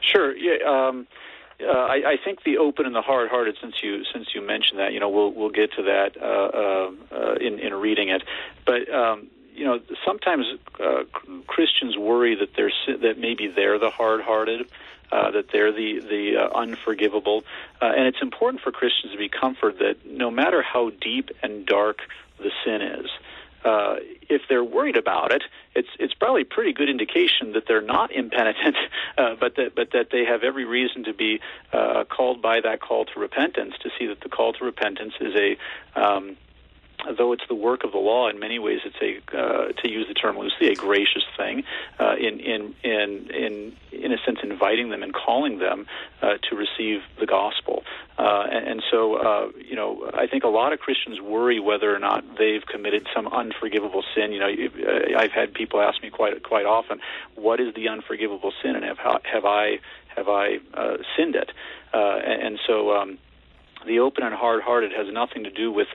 [0.00, 0.36] Sure.
[0.36, 0.64] Yeah.
[0.64, 1.08] Um,
[1.60, 3.56] uh, I, I think the open and the hard-hearted.
[3.60, 6.90] Since you since you mentioned that, you know, we'll we'll get to that uh, uh,
[7.10, 8.22] uh in in reading it.
[8.64, 10.46] But um, you know, sometimes
[10.78, 11.04] uh,
[11.46, 14.68] Christians worry that they're that maybe they're the hard-hearted
[15.10, 17.44] uh, that they're the the uh, unforgivable,
[17.80, 21.64] uh, and it's important for Christians to be comforted that no matter how deep and
[21.64, 22.00] dark
[22.38, 23.06] the sin is,
[23.64, 23.96] uh,
[24.28, 25.42] if they're worried about it,
[25.74, 28.76] it's it's probably a pretty good indication that they're not impenitent,
[29.18, 31.40] uh, but that but that they have every reason to be
[31.72, 33.74] uh, called by that call to repentance.
[33.82, 36.36] To see that the call to repentance is a um,
[37.16, 40.06] though it's the work of the law, in many ways it's a, uh, to use
[40.08, 41.64] the term loosely, a gracious thing
[41.98, 45.86] uh, in, in, in, in, in a sense inviting them and calling them
[46.22, 47.84] uh, to receive the gospel.
[48.18, 51.94] Uh, and, and, so, uh, you know, I think a lot of Christians worry whether
[51.94, 54.32] or not they've committed some unforgivable sin.
[54.32, 57.00] You know, uh, I've had people ask me quite quite often,
[57.34, 59.80] "What is the unforgivable sin?" and have have I
[60.14, 60.58] have I
[61.16, 61.50] sinned it?
[61.92, 62.96] and, and so.
[62.96, 63.18] Um,
[63.86, 65.86] the open and hard-hearted has nothing to do with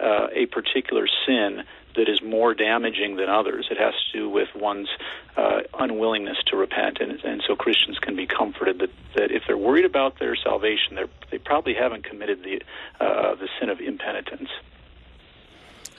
[0.00, 1.62] uh, a particular sin
[1.96, 3.68] that is more damaging than others.
[3.70, 4.88] It has to do with one's
[5.36, 9.58] uh, unwillingness to repent, and, and so Christians can be comforted that, that if they're
[9.58, 10.98] worried about their salvation,
[11.30, 12.62] they probably haven't committed the
[13.04, 14.50] uh, the sin of impenitence.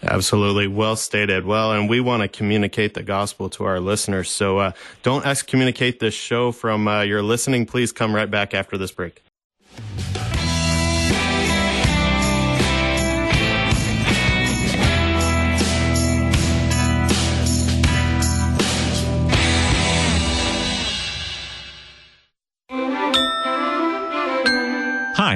[0.03, 0.67] Absolutely.
[0.67, 1.45] Well stated.
[1.45, 4.31] Well, and we want to communicate the gospel to our listeners.
[4.31, 4.71] So uh,
[5.03, 7.67] don't excommunicate this show from uh, your listening.
[7.67, 9.21] Please come right back after this break.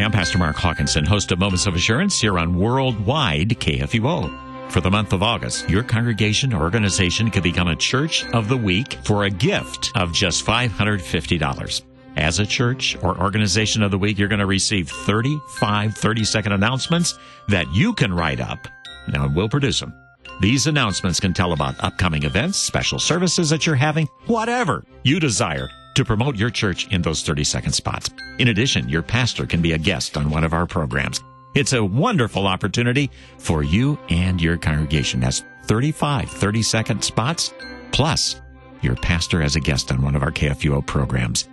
[0.06, 4.72] I'm Pastor Mark Hawkinson, host of Moments of Assurance here on Worldwide KFUO.
[4.72, 8.56] For the month of August, your congregation or organization can become a Church of the
[8.56, 11.82] Week for a gift of just $550.
[12.18, 16.52] As a church or organization of the week, you're going to receive 35 30 second
[16.52, 18.68] announcements that you can write up.
[19.08, 19.92] Now, we'll produce them.
[20.40, 25.68] These announcements can tell about upcoming events, special services that you're having, whatever you desire
[25.96, 28.10] to promote your church in those 30 second spots.
[28.38, 31.22] In addition, your pastor can be a guest on one of our programs.
[31.56, 35.22] It's a wonderful opportunity for you and your congregation.
[35.22, 37.54] That's 35 30 second spots,
[37.92, 38.42] plus
[38.82, 41.48] your pastor as a guest on one of our KFUO programs.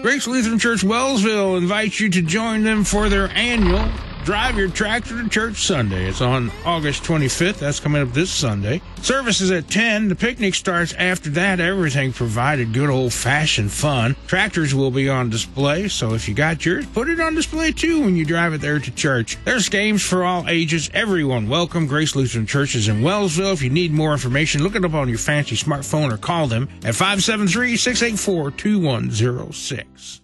[0.00, 3.88] Grace Lutheran Church Wellsville invites you to join them for their annual
[4.24, 6.06] Drive Your Tractor to Church Sunday.
[6.06, 7.58] It's on August 25th.
[7.58, 8.80] That's coming up this Sunday.
[9.00, 10.06] Service is at 10.
[10.06, 11.58] The picnic starts after that.
[11.58, 14.14] Everything provided good old fashioned fun.
[14.28, 18.02] Tractors will be on display, so if you got yours, put it on display too
[18.02, 19.38] when you drive it there to church.
[19.44, 20.88] There's games for all ages.
[20.94, 21.88] Everyone welcome.
[21.88, 23.54] Grace Lutheran Church is in Wellsville.
[23.54, 26.68] If you need more information, look it up on your fancy smartphone or call them
[26.84, 30.21] at 573 684 2106.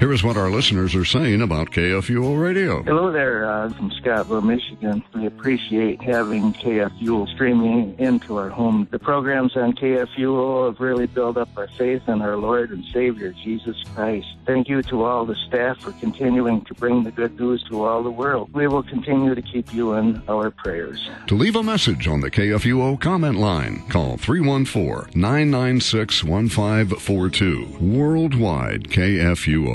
[0.00, 2.82] Here is what our listeners are saying about KFUO Radio.
[2.82, 5.02] Hello there, uh, from Scottsboro, Michigan.
[5.14, 8.86] We appreciate having KFUO streaming into our home.
[8.90, 13.32] The programs on KFUO have really built up our faith in our Lord and Savior,
[13.32, 14.26] Jesus Christ.
[14.46, 18.02] Thank you to all the staff for continuing to bring the good news to all
[18.02, 18.50] the world.
[18.52, 21.08] We will continue to keep you in our prayers.
[21.28, 27.78] To leave a message on the KFUO comment line, call 314 996 1542.
[27.80, 29.73] Worldwide KFUO.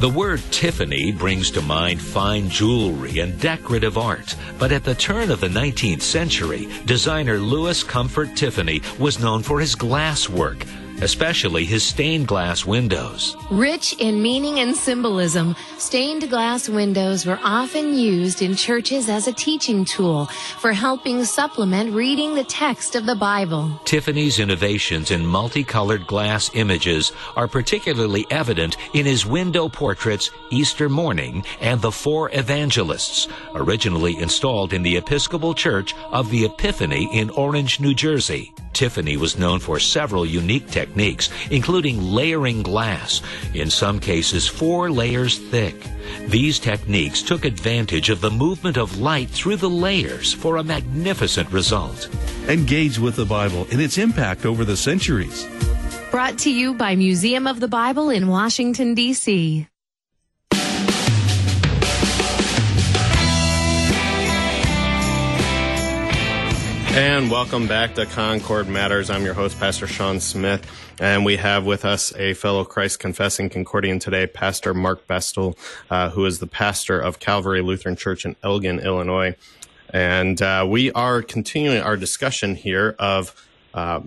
[0.00, 5.30] The word Tiffany brings to mind fine jewelry and decorative art, but at the turn
[5.30, 10.66] of the 19th century, designer Louis Comfort Tiffany was known for his glass work,
[11.02, 13.36] especially his stained glass windows.
[13.50, 19.32] Rich in meaning and symbolism, stained glass windows were often used in churches as a
[19.32, 20.26] teaching tool
[20.60, 23.80] for helping supplement reading the text of the Bible.
[23.84, 31.44] Tiffany's innovations in multicolored glass images are particularly evident in his window portraits Easter Morning
[31.60, 37.80] and the Four Evangelists, originally installed in the Episcopal Church of the Epiphany in Orange,
[37.80, 38.54] New Jersey.
[38.72, 40.91] Tiffany was known for several unique techniques,
[41.50, 43.22] including layering glass,
[43.54, 45.74] in some cases four layers thick.
[46.28, 51.50] These techniques took advantage of the movement of light through the layers for a magnificent
[51.50, 52.08] result.
[52.48, 55.46] Engage with the Bible and its impact over the centuries.
[56.10, 59.66] Brought to you by Museum of the Bible in Washington, D.C.
[66.94, 69.08] And welcome back to Concord Matters.
[69.08, 73.48] I'm your host, Pastor Sean Smith, and we have with us a fellow Christ confessing
[73.48, 75.56] Concordian today, Pastor Mark Bestel,
[75.88, 79.34] uh, who is the pastor of Calvary Lutheran Church in Elgin, Illinois.
[79.88, 84.00] And uh, we are continuing our discussion here of uh,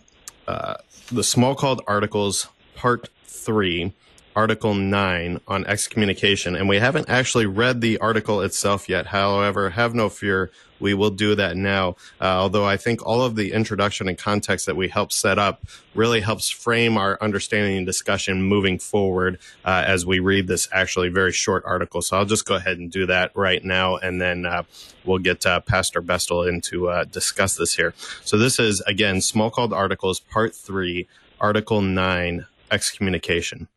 [0.48, 0.76] uh
[1.12, 3.94] the Smalcald Articles, Part 3,
[4.36, 6.56] Article 9 on excommunication.
[6.56, 9.08] And we haven't actually read the article itself yet.
[9.08, 11.96] However, have no fear we will do that now.
[12.20, 15.64] Uh, although I think all of the introduction and context that we help set up
[15.94, 21.10] really helps frame our understanding and discussion moving forward uh, as we read this actually
[21.10, 22.02] very short article.
[22.02, 24.64] So I'll just go ahead and do that right now, and then uh,
[25.06, 27.94] we'll get uh, Pastor Bestel in to uh, discuss this here.
[28.24, 31.08] So this is again Smalcald Articles, Part Three,
[31.40, 33.68] Article Nine, excommunication.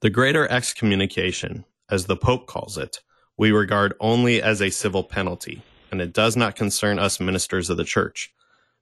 [0.00, 3.00] The greater excommunication, as the Pope calls it,
[3.36, 5.62] we regard only as a civil penalty
[5.92, 8.32] and it does not concern us ministers of the church.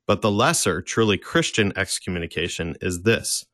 [0.07, 3.44] But the lesser, truly Christian excommunication is this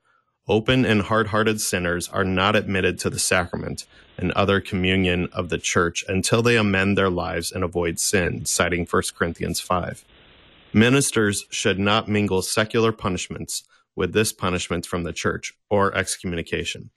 [0.47, 3.85] open and hard hearted sinners are not admitted to the sacrament
[4.17, 8.87] and other communion of the church until they amend their lives and avoid sin, citing
[8.87, 10.05] 1 Corinthians 5.
[10.73, 13.65] Ministers should not mingle secular punishments
[13.97, 16.91] with this punishment from the church or excommunication.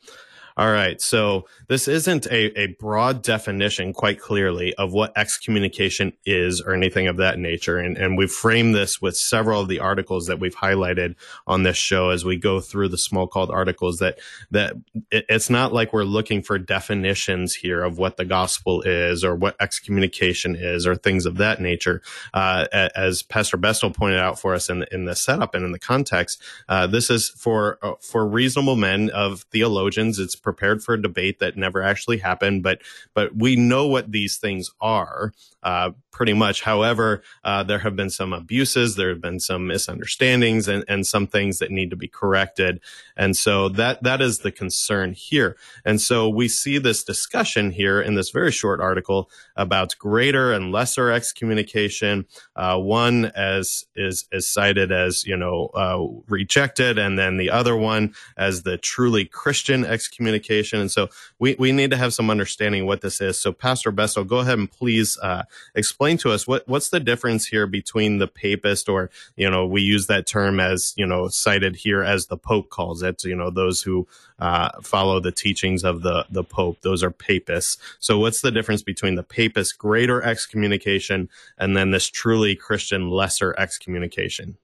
[0.59, 0.99] All right.
[0.99, 7.07] So this isn't a, a broad definition quite clearly of what excommunication is or anything
[7.07, 7.77] of that nature.
[7.77, 11.15] And, and we've framed this with several of the articles that we've highlighted
[11.47, 14.19] on this show as we go through the Smalcald articles that,
[14.51, 14.73] that
[15.11, 19.35] it, it's not like we're looking for definitions here of what the gospel is or
[19.35, 22.01] what excommunication is or things of that nature.
[22.33, 25.71] Uh, as Pastor Bestel pointed out for us in the, in the setup and in
[25.71, 30.19] the context, uh, this is for, uh, for reasonable men of theologians.
[30.19, 32.81] It's prepared for a debate that never actually happened, but
[33.13, 35.31] but we know what these things are
[35.61, 36.63] uh, pretty much.
[36.63, 41.27] However, uh, there have been some abuses, there have been some misunderstandings, and, and some
[41.27, 42.79] things that need to be corrected.
[43.15, 45.55] And so that that is the concern here.
[45.85, 50.71] And so we see this discussion here in this very short article about greater and
[50.71, 52.25] lesser excommunication.
[52.55, 57.75] Uh, one as is is cited as you know uh, rejected, and then the other
[57.75, 60.38] one as the truly Christian excommunication.
[60.39, 63.39] And so we we need to have some understanding what this is.
[63.39, 65.43] So Pastor Bestel, go ahead and please uh,
[65.75, 69.81] explain to us what what's the difference here between the papist, or you know we
[69.81, 73.23] use that term as you know cited here as the Pope calls it.
[73.23, 74.07] You know those who
[74.39, 76.81] uh, follow the teachings of the the Pope.
[76.81, 77.77] Those are papists.
[77.99, 83.55] So what's the difference between the papist greater excommunication and then this truly Christian lesser
[83.57, 84.57] excommunication?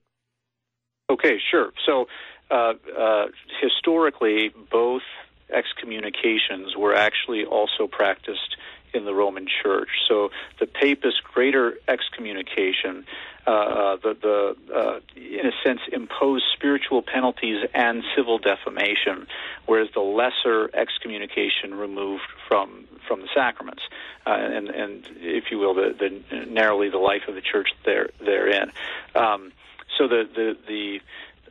[1.10, 1.72] Okay, sure.
[1.84, 2.06] So
[2.50, 3.26] uh, uh,
[3.60, 5.02] historically, both
[5.50, 8.56] excommunications were actually also practiced
[8.94, 9.88] in the Roman Church.
[10.08, 13.04] So the papist greater excommunication,
[13.46, 19.26] uh, uh, the, the uh, in a sense, imposed spiritual penalties and civil defamation,
[19.66, 23.82] whereas the lesser excommunication removed from from the sacraments,
[24.26, 28.08] uh, and, and if you will, the, the narrowly the life of the church there
[28.18, 28.72] therein.
[29.14, 29.52] Um,
[29.96, 31.00] so the the the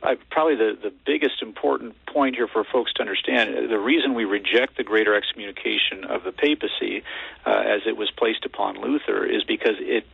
[0.02, 4.24] I, probably the, the biggest important point here for folks to understand the reason we
[4.24, 7.02] reject the greater excommunication of the papacy
[7.44, 10.06] uh, as it was placed upon Luther is because it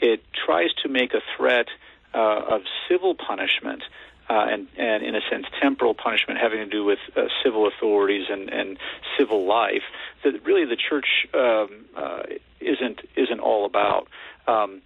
[0.00, 1.68] it tries to make a threat
[2.14, 3.82] uh, of civil punishment
[4.28, 8.26] uh, and, and in a sense temporal punishment having to do with uh, civil authorities
[8.28, 8.78] and, and
[9.18, 9.84] civil life
[10.24, 12.22] that really the church um, uh,
[12.60, 14.08] isn't isn't all about.
[14.46, 14.82] Um,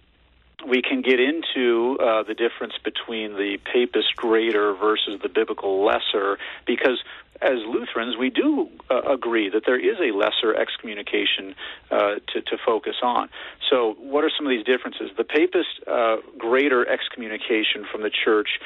[0.67, 6.37] we can get into uh, the difference between the papist greater versus the biblical lesser
[6.65, 7.03] because
[7.41, 11.55] as Lutherans, we do uh, agree that there is a lesser excommunication
[11.89, 13.29] uh, to, to, focus on.
[13.67, 15.09] So, what are some of these differences?
[15.17, 18.59] The papist uh, greater excommunication from the church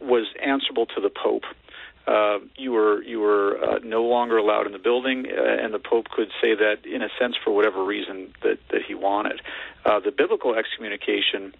[0.00, 1.42] was answerable to the Pope.
[2.06, 5.78] Uh, you were you were uh, no longer allowed in the building, uh, and the
[5.78, 9.40] Pope could say that in a sense for whatever reason that that he wanted.
[9.84, 11.54] Uh, the biblical excommunication.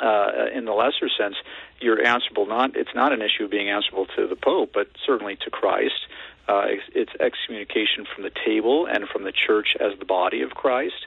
[0.00, 1.36] Uh, in the lesser sense,
[1.78, 2.44] you're answerable.
[2.44, 6.08] Not it's not an issue of being answerable to the Pope, but certainly to Christ.
[6.48, 10.50] Uh, it's, it's excommunication from the table and from the church as the body of
[10.50, 11.06] Christ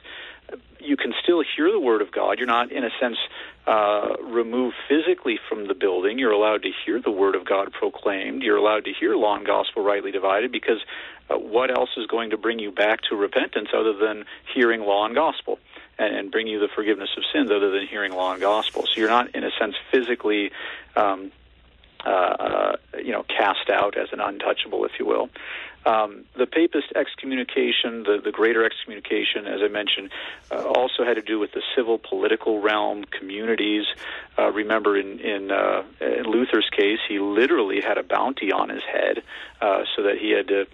[0.80, 2.38] you can still hear the word of God.
[2.38, 3.16] You're not, in a sense,
[3.66, 6.18] uh, removed physically from the building.
[6.18, 8.42] You're allowed to hear the word of God proclaimed.
[8.42, 10.78] You're allowed to hear law and gospel rightly divided because
[11.28, 15.06] uh, what else is going to bring you back to repentance other than hearing law
[15.06, 15.58] and gospel?
[15.98, 18.82] And, bring you the forgiveness of sins other than hearing law and gospel.
[18.82, 20.50] So you're not, in a sense, physically
[20.94, 21.32] um,
[22.04, 25.28] uh, uh, you know, cast out as an untouchable, if you will.
[25.86, 30.10] Um, the papist excommunication, the, the greater excommunication, as I mentioned,
[30.50, 33.84] uh, also had to do with the civil political realm, communities.
[34.36, 38.82] Uh, remember, in in, uh, in Luther's case, he literally had a bounty on his
[38.82, 39.22] head,
[39.60, 40.66] uh, so that he had to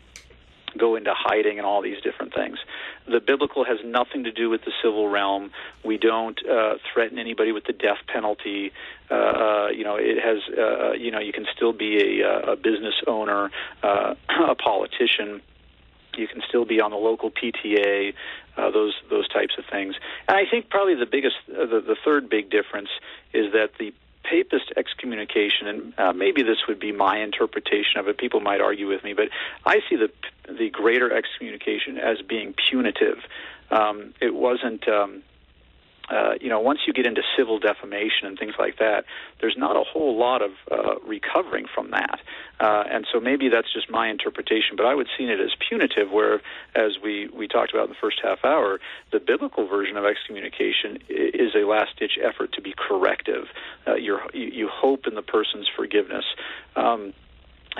[0.79, 2.59] go into hiding and all these different things.
[3.07, 5.51] The biblical has nothing to do with the civil realm.
[5.85, 8.73] We don't uh, threaten anybody with the death penalty.
[9.11, 10.39] Uh, uh, you know, it has.
[10.57, 13.51] Uh, you know, you can still be a, uh, a business owner,
[13.83, 14.15] uh,
[14.49, 15.41] a politician.
[16.17, 18.13] You can still be on the local PTA,
[18.57, 19.95] uh, those those types of things.
[20.29, 22.91] And I think probably the biggest, uh, the, the third big difference
[23.33, 23.95] is that the
[24.33, 28.17] papist excommunication, and uh, maybe this would be my interpretation of it.
[28.17, 29.29] People might argue with me, but
[29.67, 30.11] I see the
[30.51, 33.19] the greater excommunication as being punitive.
[33.71, 34.89] Um, it wasn't.
[34.89, 35.23] Um,
[36.11, 39.05] uh, you know, once you get into civil defamation and things like that,
[39.41, 42.21] there's not a whole lot of uh, recovering from that.
[42.61, 46.11] Uh, and so maybe that's just my interpretation, but I would see it as punitive,
[46.11, 46.43] where,
[46.75, 48.81] as we, we talked about in the first half hour,
[49.11, 53.47] the biblical version of excommunication is a last ditch effort to be corrective.
[53.87, 56.25] Uh, you you hope in the person's forgiveness.
[56.77, 57.15] Um,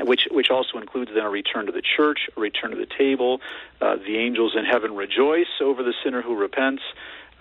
[0.01, 3.41] which which also includes then a return to the church, a return to the table.
[3.81, 6.83] Uh, the angels in heaven rejoice over the sinner who repents.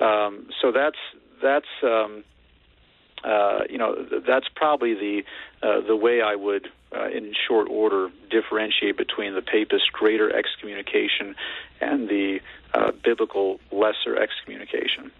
[0.01, 0.97] Um, so that's
[1.41, 2.23] that's um,
[3.23, 3.95] uh, you know
[4.27, 5.23] that's probably the
[5.61, 11.35] uh, the way I would, uh, in short order, differentiate between the papist greater excommunication
[11.79, 12.39] and the
[12.73, 15.11] uh, biblical lesser excommunication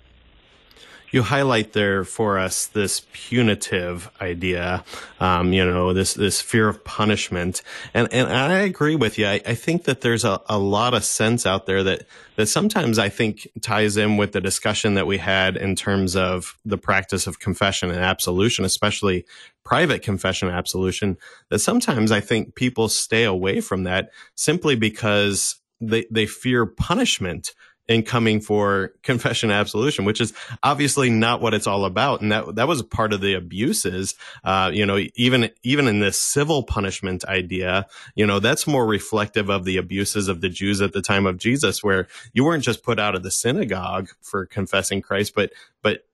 [1.12, 4.84] you highlight there for us this punitive idea,
[5.20, 7.62] um, you know, this, this fear of punishment.
[7.94, 9.28] And, and I agree with you.
[9.28, 12.06] I, I think that there's a, a lot of sense out there that,
[12.38, 16.58] that sometimes I think ties in with the discussion that we had in terms of
[16.64, 19.26] the practice of confession and absolution, especially
[19.64, 21.18] private confession and absolution,
[21.50, 27.54] that sometimes I think people stay away from that simply because they, they fear punishment
[27.88, 32.22] in coming for confession absolution, which is obviously not what it's all about.
[32.22, 34.16] And that, that was part of the abuses.
[34.44, 39.50] Uh, you know, even, even in this civil punishment idea, you know, that's more reflective
[39.50, 42.84] of the abuses of the Jews at the time of Jesus, where you weren't just
[42.84, 45.52] put out of the synagogue for confessing Christ, but,
[45.82, 46.06] but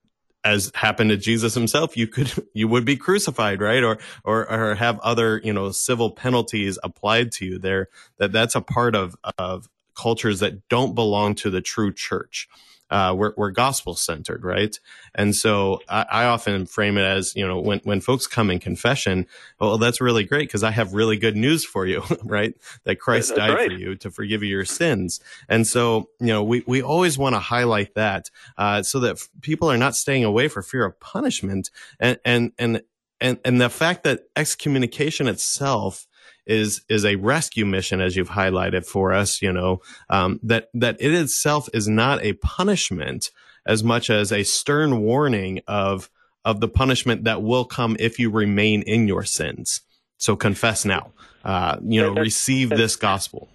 [0.44, 3.84] as happened to Jesus himself, you could, you would be crucified, right?
[3.84, 7.90] Or, or, or have other, you know, civil penalties applied to you there.
[8.18, 9.68] That that's a part of, of,
[9.98, 12.48] cultures that don't belong to the true church.
[12.90, 14.80] Uh, we're, we're gospel centered, right?
[15.14, 18.60] And so I, I, often frame it as, you know, when, when folks come in
[18.60, 19.28] confession,
[19.60, 22.56] well, that's really great because I have really good news for you, right?
[22.86, 23.70] That Christ died right.
[23.70, 25.20] for you to forgive you your sins.
[25.50, 29.28] And so, you know, we, we always want to highlight that, uh, so that f-
[29.42, 31.70] people are not staying away for fear of punishment
[32.00, 32.84] and, and, and,
[33.20, 36.08] and, and the fact that excommunication itself
[36.48, 39.42] is is a rescue mission, as you've highlighted for us.
[39.42, 43.32] You know um, that that it itself is not a punishment
[43.66, 46.10] as much as a stern warning of
[46.46, 49.82] of the punishment that will come if you remain in your sins.
[50.18, 51.12] So confess now.
[51.44, 53.50] Uh, you know, receive this gospel.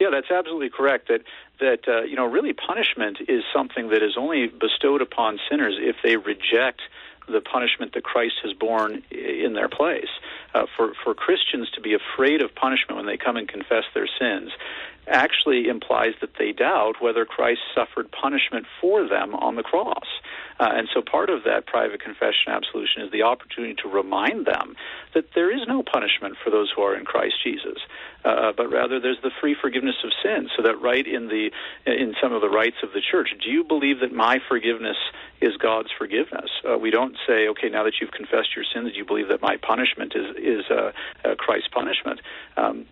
[0.00, 1.08] Yeah, that's absolutely correct.
[1.08, 1.22] That
[1.60, 5.96] that uh, you know, really, punishment is something that is only bestowed upon sinners if
[6.02, 6.82] they reject
[7.28, 10.08] the punishment that Christ has borne in their place.
[10.54, 14.08] Uh, for for Christians to be afraid of punishment when they come and confess their
[14.18, 14.50] sins
[15.08, 20.06] actually implies that they doubt whether Christ suffered punishment for them on the cross.
[20.60, 24.74] Uh, and so part of that private confession absolution is the opportunity to remind them
[25.14, 27.78] that there is no punishment for those who are in Christ Jesus,
[28.24, 30.50] uh, but rather there's the free forgiveness of sins.
[30.56, 31.50] So that right in the
[31.86, 34.96] in some of the rites of the church, do you believe that my forgiveness
[35.40, 36.50] is God's forgiveness?
[36.68, 39.40] Uh, we don't say, okay, now that you've confessed your sins, do you believe that
[39.40, 40.90] my punishment is is uh,
[41.24, 42.20] uh, Christ's punishment?
[42.56, 42.86] Um,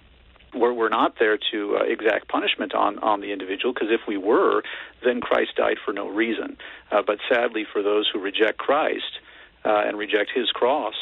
[0.56, 4.16] we're, we're not there to uh, exact punishment on, on the individual because if we
[4.16, 4.62] were,
[5.04, 6.56] then Christ died for no reason.
[6.90, 9.20] Uh, but sadly, for those who reject Christ
[9.64, 10.94] uh, and reject his cross,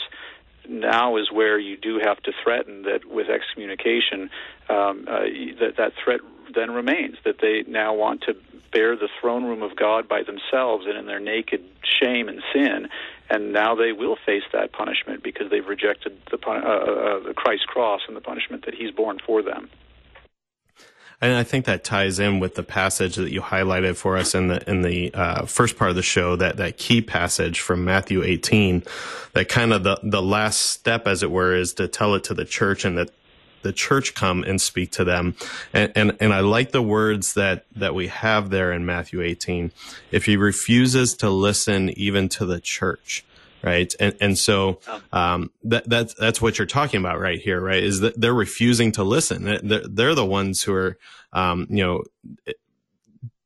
[0.68, 4.30] now is where you do have to threaten that with excommunication,
[4.68, 5.20] um, uh,
[5.60, 6.20] that that threat
[6.54, 8.34] then remains that they now want to
[8.72, 12.88] bear the throne room of God by themselves and in their naked shame and sin,
[13.30, 17.66] and now they will face that punishment because they've rejected the, uh, uh, the Christ
[17.66, 19.70] cross and the punishment that He's borne for them.
[21.20, 24.48] And I think that ties in with the passage that you highlighted for us in
[24.48, 26.36] the in the uh, first part of the show.
[26.36, 28.82] That that key passage from Matthew 18,
[29.32, 32.34] that kind of the the last step, as it were, is to tell it to
[32.34, 33.10] the church, and that
[33.64, 35.34] the church come and speak to them.
[35.72, 39.72] And, and, and I like the words that, that we have there in Matthew 18.
[40.12, 43.24] If he refuses to listen even to the church,
[43.64, 43.92] right?
[43.98, 44.78] And and so
[45.12, 47.82] um, that that's that's what you're talking about right here, right?
[47.82, 49.44] Is that they're refusing to listen.
[49.66, 50.98] They're, they're the ones who are,
[51.32, 52.02] um, you know,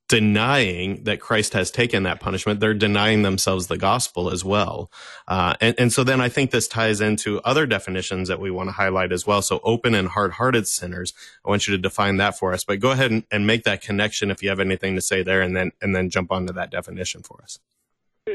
[0.09, 2.61] denying that Christ has taken that punishment.
[2.61, 4.91] They're denying themselves the gospel as well.
[5.27, 8.69] Uh, and, and so then I think this ties into other definitions that we want
[8.69, 9.43] to highlight as well.
[9.43, 11.13] So open and hard-hearted sinners.
[11.45, 13.83] I want you to define that for us, but go ahead and, and make that
[13.83, 16.71] connection if you have anything to say there and then, and then jump onto that
[16.71, 17.59] definition for us.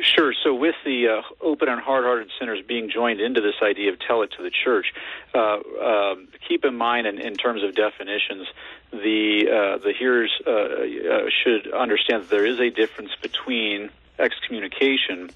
[0.01, 0.33] Sure.
[0.43, 4.21] So, with the uh, open and hard-hearted sinners being joined into this idea of tell
[4.21, 4.93] it to the church,
[5.35, 6.15] uh, uh,
[6.47, 8.47] keep in mind, in, in, terms of definitions,
[8.91, 15.29] the uh, the hearers uh, uh, should understand that there is a difference between excommunication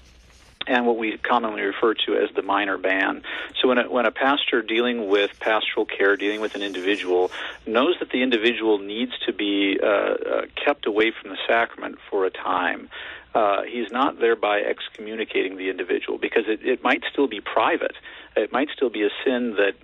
[0.68, 3.22] and what we commonly refer to as the minor ban.
[3.60, 7.30] So when a, when a pastor dealing with pastoral care, dealing with an individual,
[7.66, 12.26] knows that the individual needs to be uh, uh, kept away from the sacrament for
[12.26, 12.90] a time,
[13.34, 17.94] uh, he's not thereby excommunicating the individual because it, it might still be private.
[18.36, 19.74] It might still be a sin that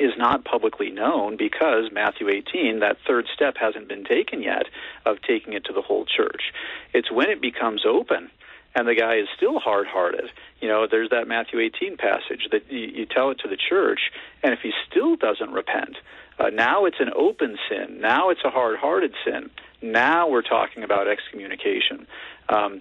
[0.00, 4.66] is not publicly known because Matthew 18, that third step hasn't been taken yet
[5.04, 6.52] of taking it to the whole church.
[6.94, 8.30] It's when it becomes open
[8.74, 10.30] and the guy is still hard hearted.
[10.60, 14.00] You know, there's that Matthew 18 passage that you, you tell it to the church,
[14.42, 15.96] and if he still doesn't repent,
[16.38, 18.00] uh, now it's an open sin.
[18.00, 19.50] Now it's a hard hearted sin.
[19.82, 22.06] Now we're talking about excommunication.
[22.48, 22.80] Um,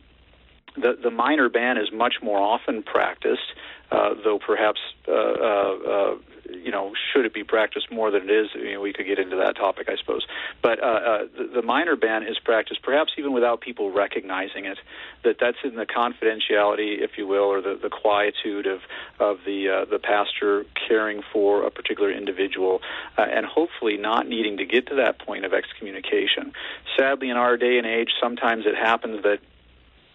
[0.76, 3.53] the, the minor ban is much more often practiced,
[3.91, 6.16] uh, though perhaps uh, uh, uh
[6.49, 8.47] you know, should it be practiced more than it is?
[8.53, 10.26] You know, we could get into that topic, I suppose.
[10.62, 14.78] But uh, uh, the, the minor ban is practiced, perhaps even without people recognizing it.
[15.24, 18.82] That that's in the confidentiality, if you will, or the, the quietude of
[19.20, 22.82] of the the pastor caring for a particular individual,
[23.18, 26.53] and hopefully not needing to get to that point of excommunication.
[26.97, 29.39] Sadly, in our day and age, sometimes it happens that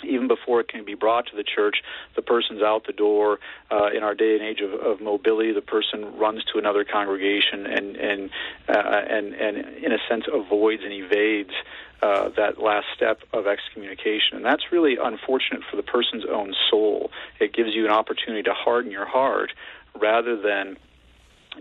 [0.05, 1.79] even before it can be brought to the church,
[2.15, 3.39] the person's out the door.
[3.71, 7.67] Uh, in our day and age of, of mobility, the person runs to another congregation
[7.67, 8.31] and and
[8.69, 11.53] uh, and and in a sense avoids and evades
[12.03, 17.11] uh, that last step of excommunication, and that's really unfortunate for the person's own soul.
[17.41, 19.53] It gives you an opportunity to harden your heart
[19.99, 20.77] rather than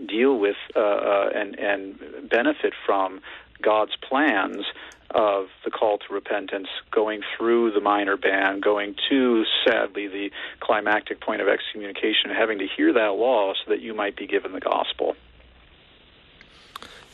[0.06, 3.20] deal with uh, uh, and and benefit from
[3.62, 4.64] God's plans
[5.10, 10.30] of the call to repentance, going through the minor ban, going to, sadly, the
[10.60, 14.52] climactic point of excommunication, having to hear that law so that you might be given
[14.52, 15.16] the gospel.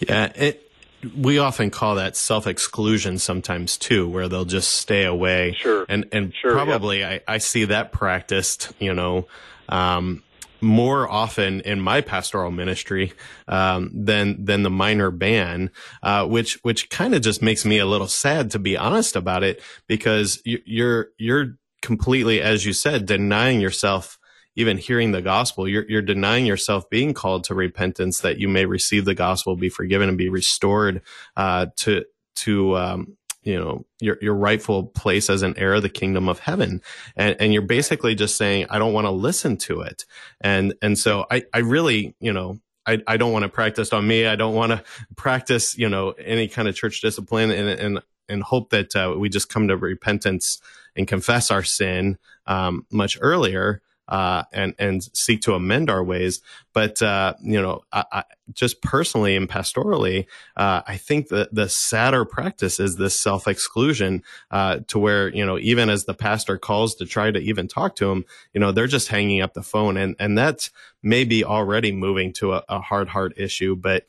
[0.00, 0.72] Yeah, it,
[1.16, 5.54] we often call that self exclusion sometimes too, where they'll just stay away.
[5.58, 5.86] Sure.
[5.88, 7.24] And and sure, probably yep.
[7.28, 9.26] I, I see that practiced, you know,
[9.68, 10.22] um,
[10.62, 13.12] more often in my pastoral ministry
[13.48, 15.70] um, than than the minor ban,
[16.02, 19.42] uh, which which kind of just makes me a little sad to be honest about
[19.42, 24.18] it, because you're you're completely, as you said, denying yourself
[24.54, 25.66] even hearing the gospel.
[25.66, 29.68] You're you're denying yourself being called to repentance that you may receive the gospel, be
[29.68, 31.02] forgiven, and be restored
[31.36, 32.04] uh, to
[32.34, 36.38] to um, you know your your rightful place as an heir of the kingdom of
[36.38, 36.80] heaven.
[37.16, 40.04] And and you're basically just saying i don't want to listen to it.
[40.40, 44.06] And and so i i really you know I, I don't want to practice on
[44.08, 44.26] me.
[44.26, 44.82] I don't want to
[45.16, 49.28] practice, you know, any kind of church discipline and, and, and hope that uh, we
[49.28, 50.60] just come to repentance
[50.96, 56.40] and confess our sin um, much earlier uh, and and seek to amend our ways.
[56.72, 60.26] But uh, you know, I, I, just personally and pastorally,
[60.56, 65.46] uh, I think that the sadder practice is this self exclusion, uh, to where you
[65.46, 68.72] know even as the pastor calls to try to even talk to him, you know
[68.72, 70.70] they're just hanging up the phone, and and that's
[71.02, 74.06] maybe already moving to a, a hard heart issue, but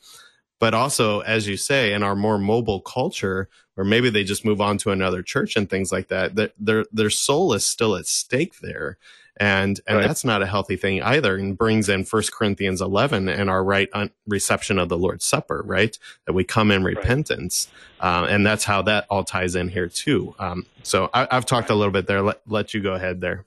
[0.60, 4.60] but also as you say in our more mobile culture where maybe they just move
[4.60, 8.60] on to another church and things like that their, their soul is still at stake
[8.60, 8.96] there
[9.38, 10.06] and and right.
[10.06, 13.88] that's not a healthy thing either and brings in First corinthians 11 and our right
[14.26, 17.68] reception of the lord's supper right that we come in repentance
[18.00, 18.22] right.
[18.22, 21.70] uh, and that's how that all ties in here too um, so I, have talked
[21.70, 23.44] a little bit there let, let you go ahead there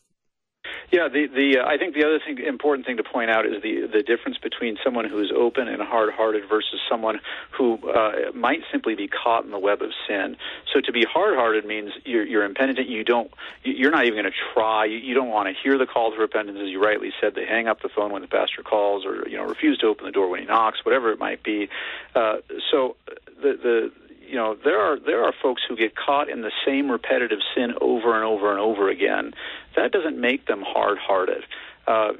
[0.91, 3.61] yeah, the the uh, I think the other thing, important thing to point out is
[3.61, 7.19] the the difference between someone who is open and hard-hearted versus someone
[7.51, 10.37] who uh, might simply be caught in the web of sin.
[10.73, 12.87] So to be hard-hearted means you're, you're impenitent.
[12.87, 13.29] You don't.
[13.63, 14.85] You're not even going to try.
[14.85, 17.35] You, you don't want to hear the call to repentance, as you rightly said.
[17.35, 20.05] They hang up the phone when the pastor calls, or you know, refuse to open
[20.05, 21.69] the door when he knocks, whatever it might be.
[22.15, 22.37] Uh,
[22.71, 22.95] so
[23.41, 23.91] the the
[24.27, 27.73] you know there are there are folks who get caught in the same repetitive sin
[27.81, 29.33] over and over and over again.
[29.75, 31.43] That doesn't make them hard-hearted.
[31.87, 32.11] Uh,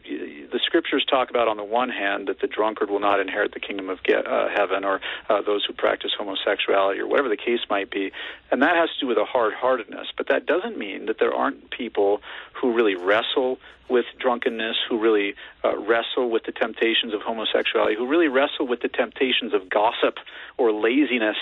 [0.54, 3.60] the scriptures talk about, on the one hand, that the drunkard will not inherit the
[3.60, 7.60] kingdom of get, uh, heaven, or uh, those who practice homosexuality, or whatever the case
[7.70, 8.12] might be,
[8.50, 10.08] and that has to do with a hard-heartedness.
[10.16, 12.22] But that doesn't mean that there aren't people
[12.54, 13.60] who really wrestle
[13.90, 18.82] with drunkenness, who really uh, wrestle with the temptations of homosexuality, who really wrestle with
[18.82, 20.16] the temptations of gossip
[20.58, 21.38] or laziness.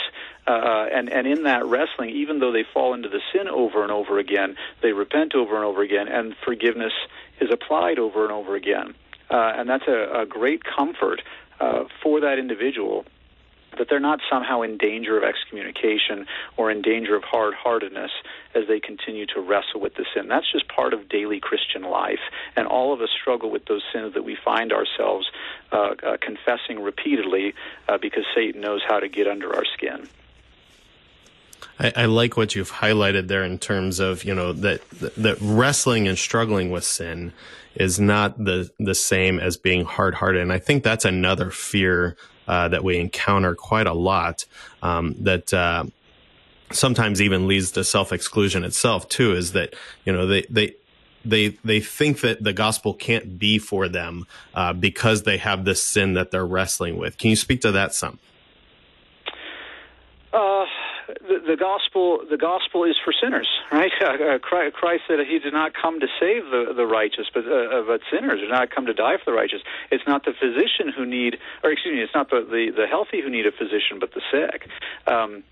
[0.46, 3.92] Uh, and, and in that wrestling, even though they fall into the sin over and
[3.92, 6.94] over again, they repent over and over again, and forgiveness
[7.40, 8.96] is applied over and over again.
[9.30, 11.22] Uh, and that's a, a great comfort
[11.60, 13.06] uh, for that individual
[13.78, 16.26] that they're not somehow in danger of excommunication
[16.58, 18.12] or in danger of hard heartedness
[18.54, 20.28] as they continue to wrestle with the sin.
[20.28, 22.20] That's just part of daily Christian life.
[22.56, 25.28] And all of us struggle with those sins that we find ourselves
[25.72, 27.54] uh, uh, confessing repeatedly
[27.90, 30.08] uh, because Satan knows how to get under our skin.
[31.80, 36.08] I, I, like what you've highlighted there in terms of you know that that wrestling
[36.08, 37.34] and struggling with sin
[37.76, 42.16] is not the the same as being hard hearted, and I think that's another fear
[42.48, 44.46] uh, that we encounter quite a lot
[44.82, 45.86] um, that uh,
[46.72, 49.34] sometimes even leads to self exclusion itself too.
[49.34, 50.76] Is that you know they they
[51.26, 55.84] they they think that the gospel can't be for them uh, because they have this
[55.84, 57.18] sin that they're wrestling with.
[57.18, 58.20] Can you speak to that some?
[60.32, 60.66] Uh,
[61.08, 63.92] the, the, gospel the gospel is for sinners, right?
[64.06, 68.02] Uh, Christ said he did not come to save the, the righteous, but uh, but
[68.12, 69.62] sinners did not come to die for the righteous.
[69.92, 73.22] It's not the physician who need, or excuse me, it's not the the, the healthy
[73.22, 74.70] who need a physician, but the sick.
[75.08, 75.44] Um,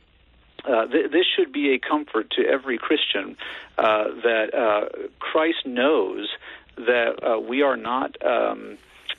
[0.66, 3.36] uh, th- this should be a comfort to every Christian
[3.78, 6.30] uh, that uh, Christ knows
[6.78, 8.16] that uh, we are not.
[8.26, 8.78] Um,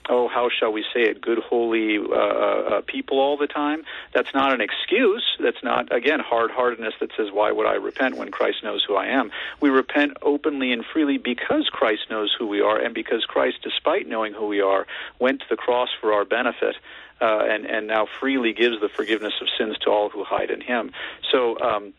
[0.09, 3.85] oh, how shall we say it, good, holy uh, uh, people all the time.
[4.13, 5.25] That's not an excuse.
[5.41, 8.97] That's not, again, hard heartedness that says, why would I repent when Christ knows who
[8.97, 9.31] I am?
[9.61, 14.07] We repent openly and freely because Christ knows who we are and because Christ, despite
[14.07, 14.87] knowing who we are,
[15.19, 16.77] went to the cross for our benefit.
[17.21, 20.61] Uh, and and now freely gives the forgiveness of sins to all who hide in
[20.61, 20.91] Him.
[21.31, 21.95] So, um,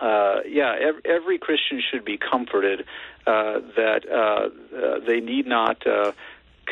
[0.00, 2.86] uh, yeah, every, every, Christian should be comforted
[3.26, 6.12] uh, that uh, uh, they need not uh,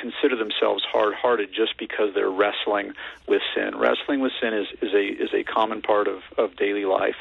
[0.00, 2.92] consider themselves hard-hearted just because they're wrestling
[3.26, 3.76] with sin.
[3.76, 7.16] Wrestling with sin is, is a is a common part of, of daily life.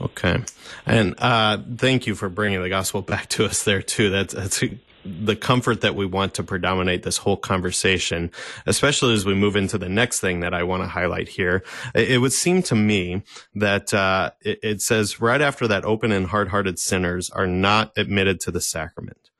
[0.00, 0.42] Okay,
[0.86, 4.10] and uh, thank you for bringing the gospel back to us there too.
[4.10, 4.62] That's that's
[5.04, 8.30] the comfort that we want to predominate this whole conversation,
[8.66, 11.62] especially as we move into the next thing that I want to highlight here.
[11.94, 13.22] It, would seem to me
[13.54, 18.40] that uh, it, it says right after that, open and hard-hearted sinners are not admitted
[18.40, 19.30] to the sacrament.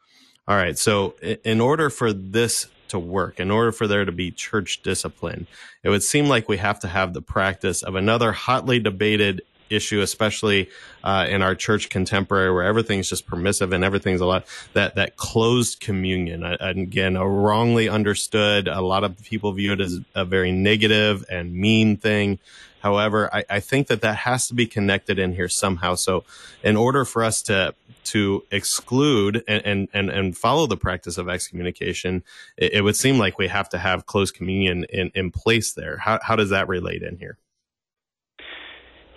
[0.46, 0.76] All right.
[0.78, 1.14] So
[1.44, 5.46] in order for this to work, in order for there to be church discipline,
[5.82, 10.00] it would seem like we have to have the practice of another hotly debated issue,
[10.00, 10.68] especially
[11.02, 15.16] uh, in our church contemporary, where everything's just permissive and everything's a lot that that
[15.16, 16.44] closed communion.
[16.44, 18.68] Again, a wrongly understood.
[18.68, 22.38] A lot of people view it as a very negative and mean thing.
[22.84, 25.94] However, I, I think that that has to be connected in here somehow.
[25.94, 26.24] So,
[26.62, 27.74] in order for us to
[28.04, 32.22] to exclude and, and, and, follow the practice of excommunication,
[32.58, 35.96] it, it, would seem like we have to have closed communion in, in place there.
[35.96, 37.38] How, how does that relate in here?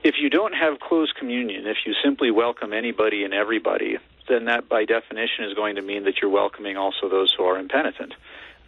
[0.05, 3.97] If you don't have closed communion, if you simply welcome anybody and everybody,
[4.29, 7.59] then that by definition is going to mean that you're welcoming also those who are
[7.59, 8.13] impenitent.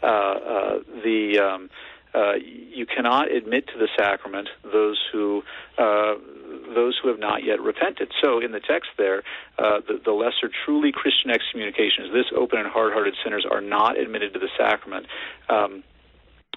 [0.04, 1.70] Uh, uh, the um,
[2.14, 5.44] uh, you cannot admit to the sacrament those who
[5.78, 6.16] uh,
[6.74, 8.12] those who have not yet repented.
[8.24, 9.24] So in the text there,
[9.58, 14.34] uh, the, the, lesser truly Christian excommunications, this open and hard-hearted sinners are not admitted
[14.34, 15.06] to the sacrament.
[15.50, 15.84] Um,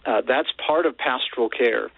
[0.07, 1.91] uh, that's part of pastoral care.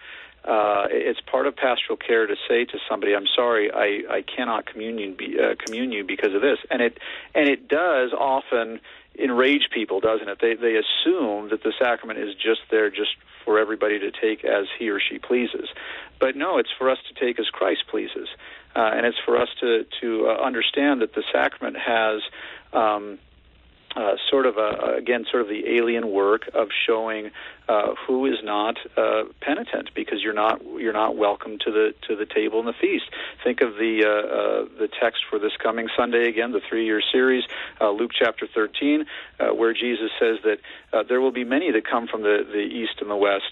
[0.43, 4.67] Uh, it's part of pastoral care to say to somebody, "I'm sorry, I, I cannot
[4.67, 6.99] communion be, uh, commune you because of this," and it
[7.33, 8.79] and it does often
[9.17, 10.39] enrage people, doesn't it?
[10.41, 14.65] They they assume that the sacrament is just there just for everybody to take as
[14.77, 15.69] he or she pleases.
[16.19, 18.27] But no, it's for us to take as Christ pleases,
[18.75, 22.21] uh, and it's for us to to uh, understand that the sacrament has.
[22.73, 23.19] Um,
[23.95, 27.31] uh, sort of a, again sort of the alien work of showing
[27.67, 32.15] uh, who is not uh, penitent because you're not you're not welcome to the to
[32.15, 33.05] the table and the feast.
[33.43, 37.01] Think of the uh, uh, the text for this coming Sunday again, the three year
[37.11, 37.43] series,
[37.79, 39.05] uh, Luke chapter 13,
[39.55, 40.57] where Jesus says that
[41.07, 43.51] there will be many that come from the the east and the west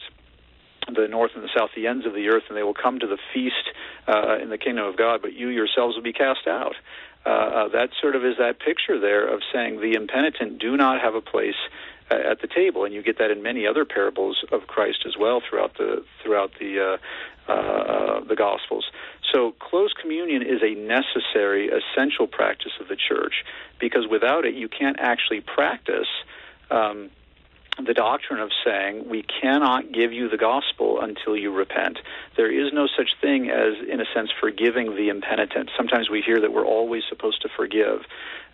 [0.93, 3.07] the north and the south, the ends of the earth, and they will come to
[3.07, 3.71] the feast
[4.07, 6.75] uh, in the kingdom of God, but you yourselves will be cast out
[7.25, 11.01] uh, uh, that sort of is that picture there of saying the impenitent do not
[11.01, 11.55] have a place
[12.11, 15.15] uh, at the table, and you get that in many other parables of Christ as
[15.17, 16.97] well throughout the throughout the
[17.47, 18.85] uh, uh, the Gospels.
[19.33, 23.43] So, close communion is a necessary, essential practice of the church
[23.79, 26.07] because without it, you can't actually practice.
[26.69, 27.09] Um,
[27.77, 31.99] the doctrine of saying we cannot give you the gospel until you repent.
[32.37, 35.71] There is no such thing as, in a sense, forgiving the impenitent.
[35.75, 38.05] Sometimes we hear that we're always supposed to forgive.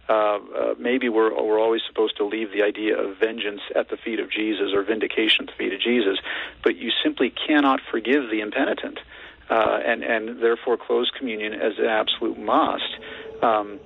[0.09, 3.97] uh, uh, maybe we're we're always supposed to leave the idea of vengeance at the
[3.97, 6.17] feet of Jesus or vindication at the feet of Jesus,
[6.63, 8.99] but you simply cannot forgive the impenitent,
[9.49, 12.91] uh, and and therefore close communion as an absolute must.
[13.43, 13.79] Um,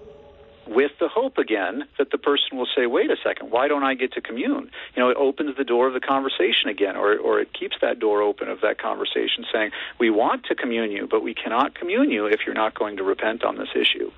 [0.67, 3.95] with the hope again that the person will say, wait a second, why don't I
[3.95, 4.71] get to commune?
[4.95, 7.99] You know, it opens the door of the conversation again, or, or it keeps that
[7.99, 12.11] door open of that conversation saying, we want to commune you, but we cannot commune
[12.11, 14.11] you if you're not going to repent on this issue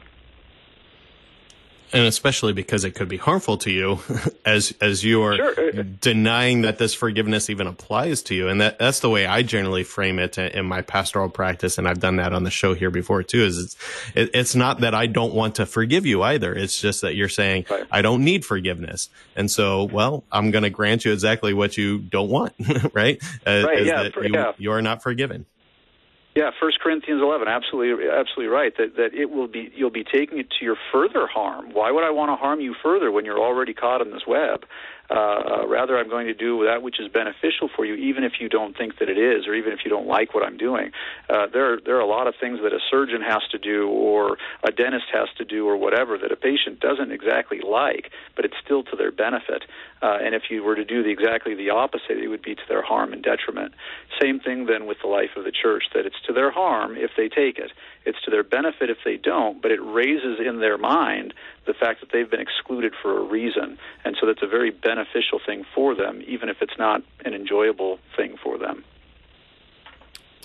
[1.94, 4.00] and especially because it could be harmful to you
[4.46, 5.84] as as you are sure.
[5.84, 9.84] denying that this forgiveness even applies to you and that that's the way I generally
[9.84, 13.24] frame it in my pastoral practice and I've done that on the show here before
[13.24, 13.76] too is it's
[14.16, 17.30] it, it's not that I don't want to forgive you either it's just that you're
[17.30, 17.86] saying right.
[17.92, 22.00] I don't need forgiveness and so well I'm going to grant you exactly what you
[22.00, 22.54] don't want
[22.94, 24.54] right, uh, right yeah, you, yeah.
[24.58, 25.46] you are not forgiven
[26.36, 28.76] yeah, First Corinthians 11, absolutely, absolutely right.
[28.78, 31.72] That that it will be you'll be taking it to your further harm.
[31.72, 34.66] Why would I want to harm you further when you're already caught in this web?
[35.10, 38.34] Uh, uh, rather, I'm going to do that which is beneficial for you, even if
[38.40, 40.92] you don't think that it is, or even if you don't like what I'm doing.
[41.30, 43.88] Uh, there, are, there are a lot of things that a surgeon has to do,
[43.88, 48.46] or a dentist has to do, or whatever that a patient doesn't exactly like, but
[48.46, 49.64] it's still to their benefit.
[50.02, 52.62] Uh, and if you were to do the, exactly the opposite, it would be to
[52.68, 53.74] their harm and detriment.
[54.22, 57.12] Same thing then with the life of the church, that it's to their harm if
[57.18, 57.72] they take it.
[58.06, 61.34] It's to their benefit if they don't, but it raises in their mind
[61.66, 63.78] the fact that they've been excluded for a reason.
[64.04, 68.00] And so that's a very beneficial thing for them, even if it's not an enjoyable
[68.16, 68.84] thing for them.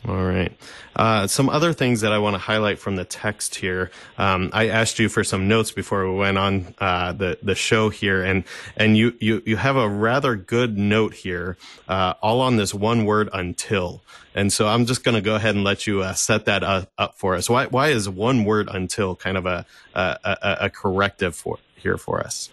[0.09, 0.51] All right.
[0.96, 3.90] Uh, some other things that I want to highlight from the text here.
[4.16, 7.90] Um, I asked you for some notes before we went on uh, the the show
[7.90, 8.44] here, and
[8.78, 13.05] and you you you have a rather good note here, uh, all on this one
[13.05, 14.03] word until.
[14.34, 16.90] And so I'm just going to go ahead and let you uh, set that up,
[16.96, 17.51] up, for us.
[17.51, 21.98] Why why is one word until kind of a a, a, a corrective for here
[21.98, 22.48] for us?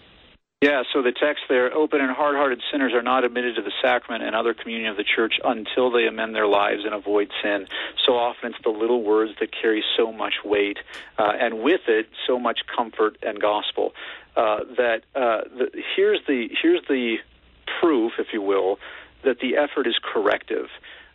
[0.60, 3.70] Yeah, so the text there open and hard hearted sinners are not admitted to the
[3.80, 7.68] sacrament and other communion of the church until they amend their lives and avoid sin.
[8.04, 10.78] So often it's the little words that carry so much weight,
[11.16, 13.92] uh, and with it, so much comfort and gospel.
[14.36, 17.18] Uh, that uh, the, here's the here's the
[17.80, 18.80] proof, if you will,
[19.22, 20.66] that the effort is corrective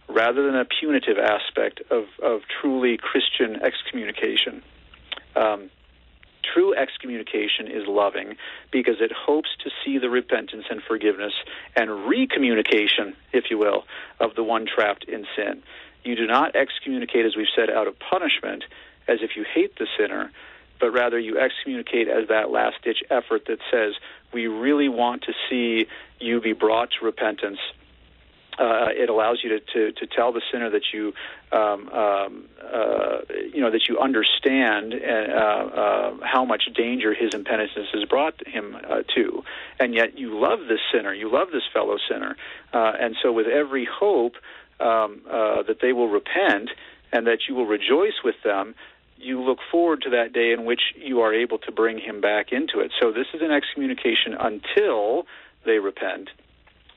[0.08, 4.64] rather than a punitive aspect of, of truly Christian excommunication.
[5.36, 5.70] Um,
[6.44, 8.36] True excommunication is loving
[8.72, 11.34] because it hopes to see the repentance and forgiveness
[11.76, 13.86] and recommunication, if you will,
[14.20, 15.64] of the one trapped in sin.
[16.04, 18.66] You do not excommunicate, as we've said, out of punishment,
[19.08, 20.32] as if you hate the sinner,
[20.80, 23.94] but rather you excommunicate as that last ditch effort that says,
[24.34, 25.88] We really want to see
[26.20, 27.60] you be brought to repentance
[28.60, 31.14] uh, it allows you to, to, to tell the sinner that you
[31.51, 33.20] um, um, uh,
[33.54, 38.76] you know that you understand uh, uh, how much danger his impenitence has brought him
[38.76, 39.43] uh, to,
[39.80, 42.36] and yet you love this sinner, you love this fellow sinner,
[42.74, 44.36] uh, and so with every hope
[44.80, 46.70] um, uh, that they will repent
[47.12, 48.74] and that you will rejoice with them,
[49.18, 52.51] you look forward to that day in which you are able to bring him back
[52.51, 52.91] into it.
[52.99, 55.26] So this is an excommunication until
[55.66, 56.30] they repent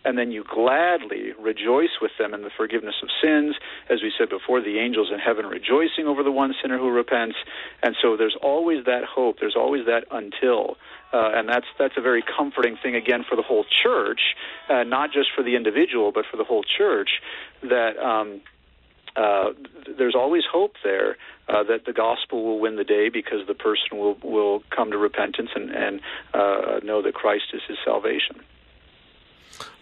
[0.07, 3.57] and then you gladly rejoice with them in the forgiveness of sins.
[3.91, 7.37] As we said before, the angels in heaven rejoicing over the one sinner who repents.
[7.83, 9.39] And so there's always that hope.
[9.41, 10.77] There's always that until.
[11.13, 14.21] Uh, and that's that's a very comforting thing again for the whole church,
[14.69, 17.11] uh, not just for the individual, but for the whole church.
[17.63, 18.41] That um,
[19.17, 19.53] uh,
[19.99, 21.17] there's always hope there
[21.49, 24.99] uh, that the gospel will win the day because the person will will come to
[24.99, 26.01] repentance and and
[26.35, 28.41] uh, know that Christ is his salvation.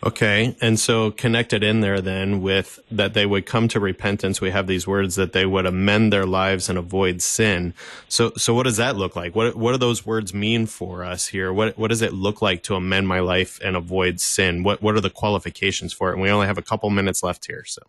[0.03, 0.55] Okay.
[0.61, 4.67] And so connected in there then with that they would come to repentance, we have
[4.67, 7.73] these words that they would amend their lives and avoid sin.
[8.09, 9.35] So, so what does that look like?
[9.35, 11.53] What, what do those words mean for us here?
[11.53, 14.63] What, what does it look like to amend my life and avoid sin?
[14.63, 16.15] What, what are the qualifications for it?
[16.15, 17.65] And we only have a couple minutes left here.
[17.65, 17.83] So.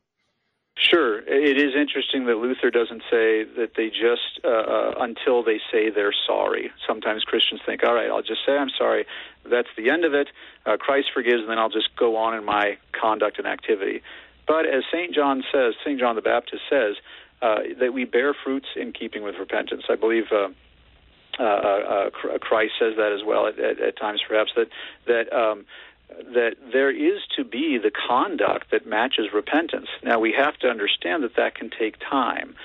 [0.78, 1.20] Sure.
[1.20, 5.90] It is interesting that Luther doesn't say that they just, uh, uh, until they say
[5.90, 6.70] they're sorry.
[6.86, 9.06] Sometimes Christians think, all right, I'll just say I'm sorry.
[9.50, 10.28] That's the end of it.
[10.66, 14.02] Uh, Christ forgives, and then I'll just go on in my conduct and activity.
[14.48, 15.16] But as St.
[15.16, 15.98] John says, St.
[15.98, 16.96] John the Baptist says,
[17.42, 19.84] uh, that we bear fruits in keeping with repentance.
[19.90, 20.26] I believe.
[20.32, 20.50] Uh,
[21.38, 22.10] uh,
[22.40, 24.68] Christ says that as well at, at, at times, perhaps that
[25.06, 25.66] that um,
[26.10, 29.88] that there is to be the conduct that matches repentance.
[30.03, 32.56] Now, we have to understand that that can take time,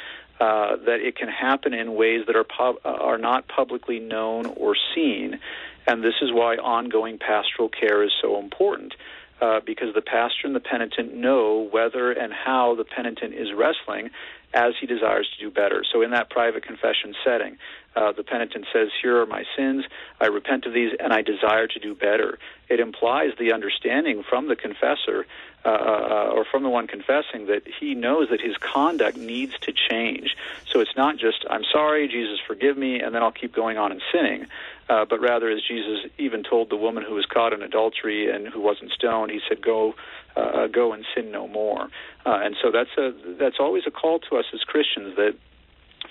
[0.41, 4.47] uh, that it can happen in ways that are, pub- uh, are not publicly known
[4.47, 5.39] or seen,
[5.87, 8.95] and this is why ongoing pastoral care is so important.
[9.41, 14.11] uh, because the pastor and the penitent know whether and how the penitent is wrestling
[14.53, 15.85] as he desires to do better.
[15.91, 17.59] So, in that private confession setting,
[17.97, 19.85] uh, the penitent says, Here are my sins,
[20.21, 22.39] I repent of these, and I desire to do better.
[22.69, 25.27] It implies the understanding from the confessor
[25.65, 29.73] uh, uh, or from the one confessing that he knows that his conduct needs to
[29.73, 30.37] change.
[30.67, 33.93] So it's not just, I'm sorry, Jesus, forgive me, and then I'll keep going on
[33.93, 34.47] and sinning.
[34.89, 38.49] Uh, but rather, as Jesus even told the woman who was caught in adultery and
[38.49, 39.95] who wasn't stoned, he said, "Go,
[40.37, 41.89] uh, go and sin no more."
[42.27, 45.35] Uh, and so that's a that's always a call to us as Christians that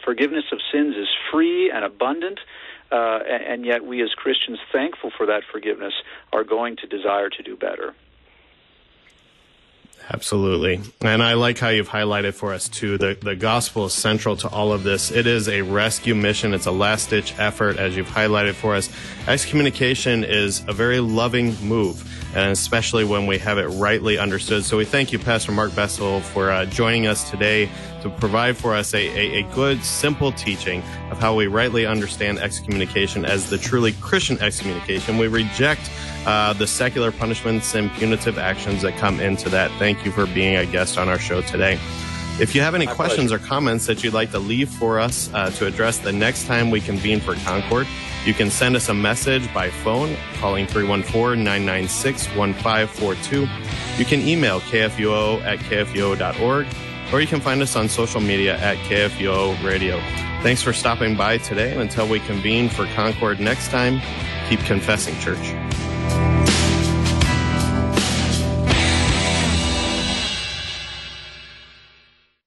[0.03, 2.39] forgiveness of sins is free and abundant.
[2.91, 5.93] Uh, and, yet, we as Christians, thankful for that forgiveness,
[6.33, 7.93] are going to desire to do better.
[10.11, 10.81] Absolutely.
[11.01, 12.97] And I like how you've highlighted for us too.
[12.97, 15.11] The, the gospel is central to all of this.
[15.11, 16.55] It is a rescue mission.
[16.55, 18.89] It's a last ditch effort as you've highlighted for us.
[19.27, 22.03] Excommunication is a very loving move,
[22.35, 24.63] and especially when we have it rightly understood.
[24.63, 27.69] So we thank you, Pastor Mark Bessel, for uh, joining us today
[28.01, 32.39] to provide for us a, a, a, good, simple teaching of how we rightly understand
[32.39, 35.17] excommunication as the truly Christian excommunication.
[35.17, 35.89] We reject
[36.25, 39.71] uh, the secular punishments and punitive actions that come into that.
[39.79, 41.79] Thank you for being a guest on our show today.
[42.39, 43.43] If you have any My questions pleasure.
[43.43, 46.71] or comments that you'd like to leave for us uh, to address the next time
[46.71, 47.85] we convene for Concord,
[48.25, 53.47] you can send us a message by phone calling 314 996 1542.
[53.97, 56.67] You can email kfuo at kfuo.org
[57.11, 59.99] or you can find us on social media at KFUO Radio.
[60.41, 61.75] Thanks for stopping by today.
[61.79, 63.99] Until we convene for Concord next time,
[64.47, 66.38] keep confessing, church.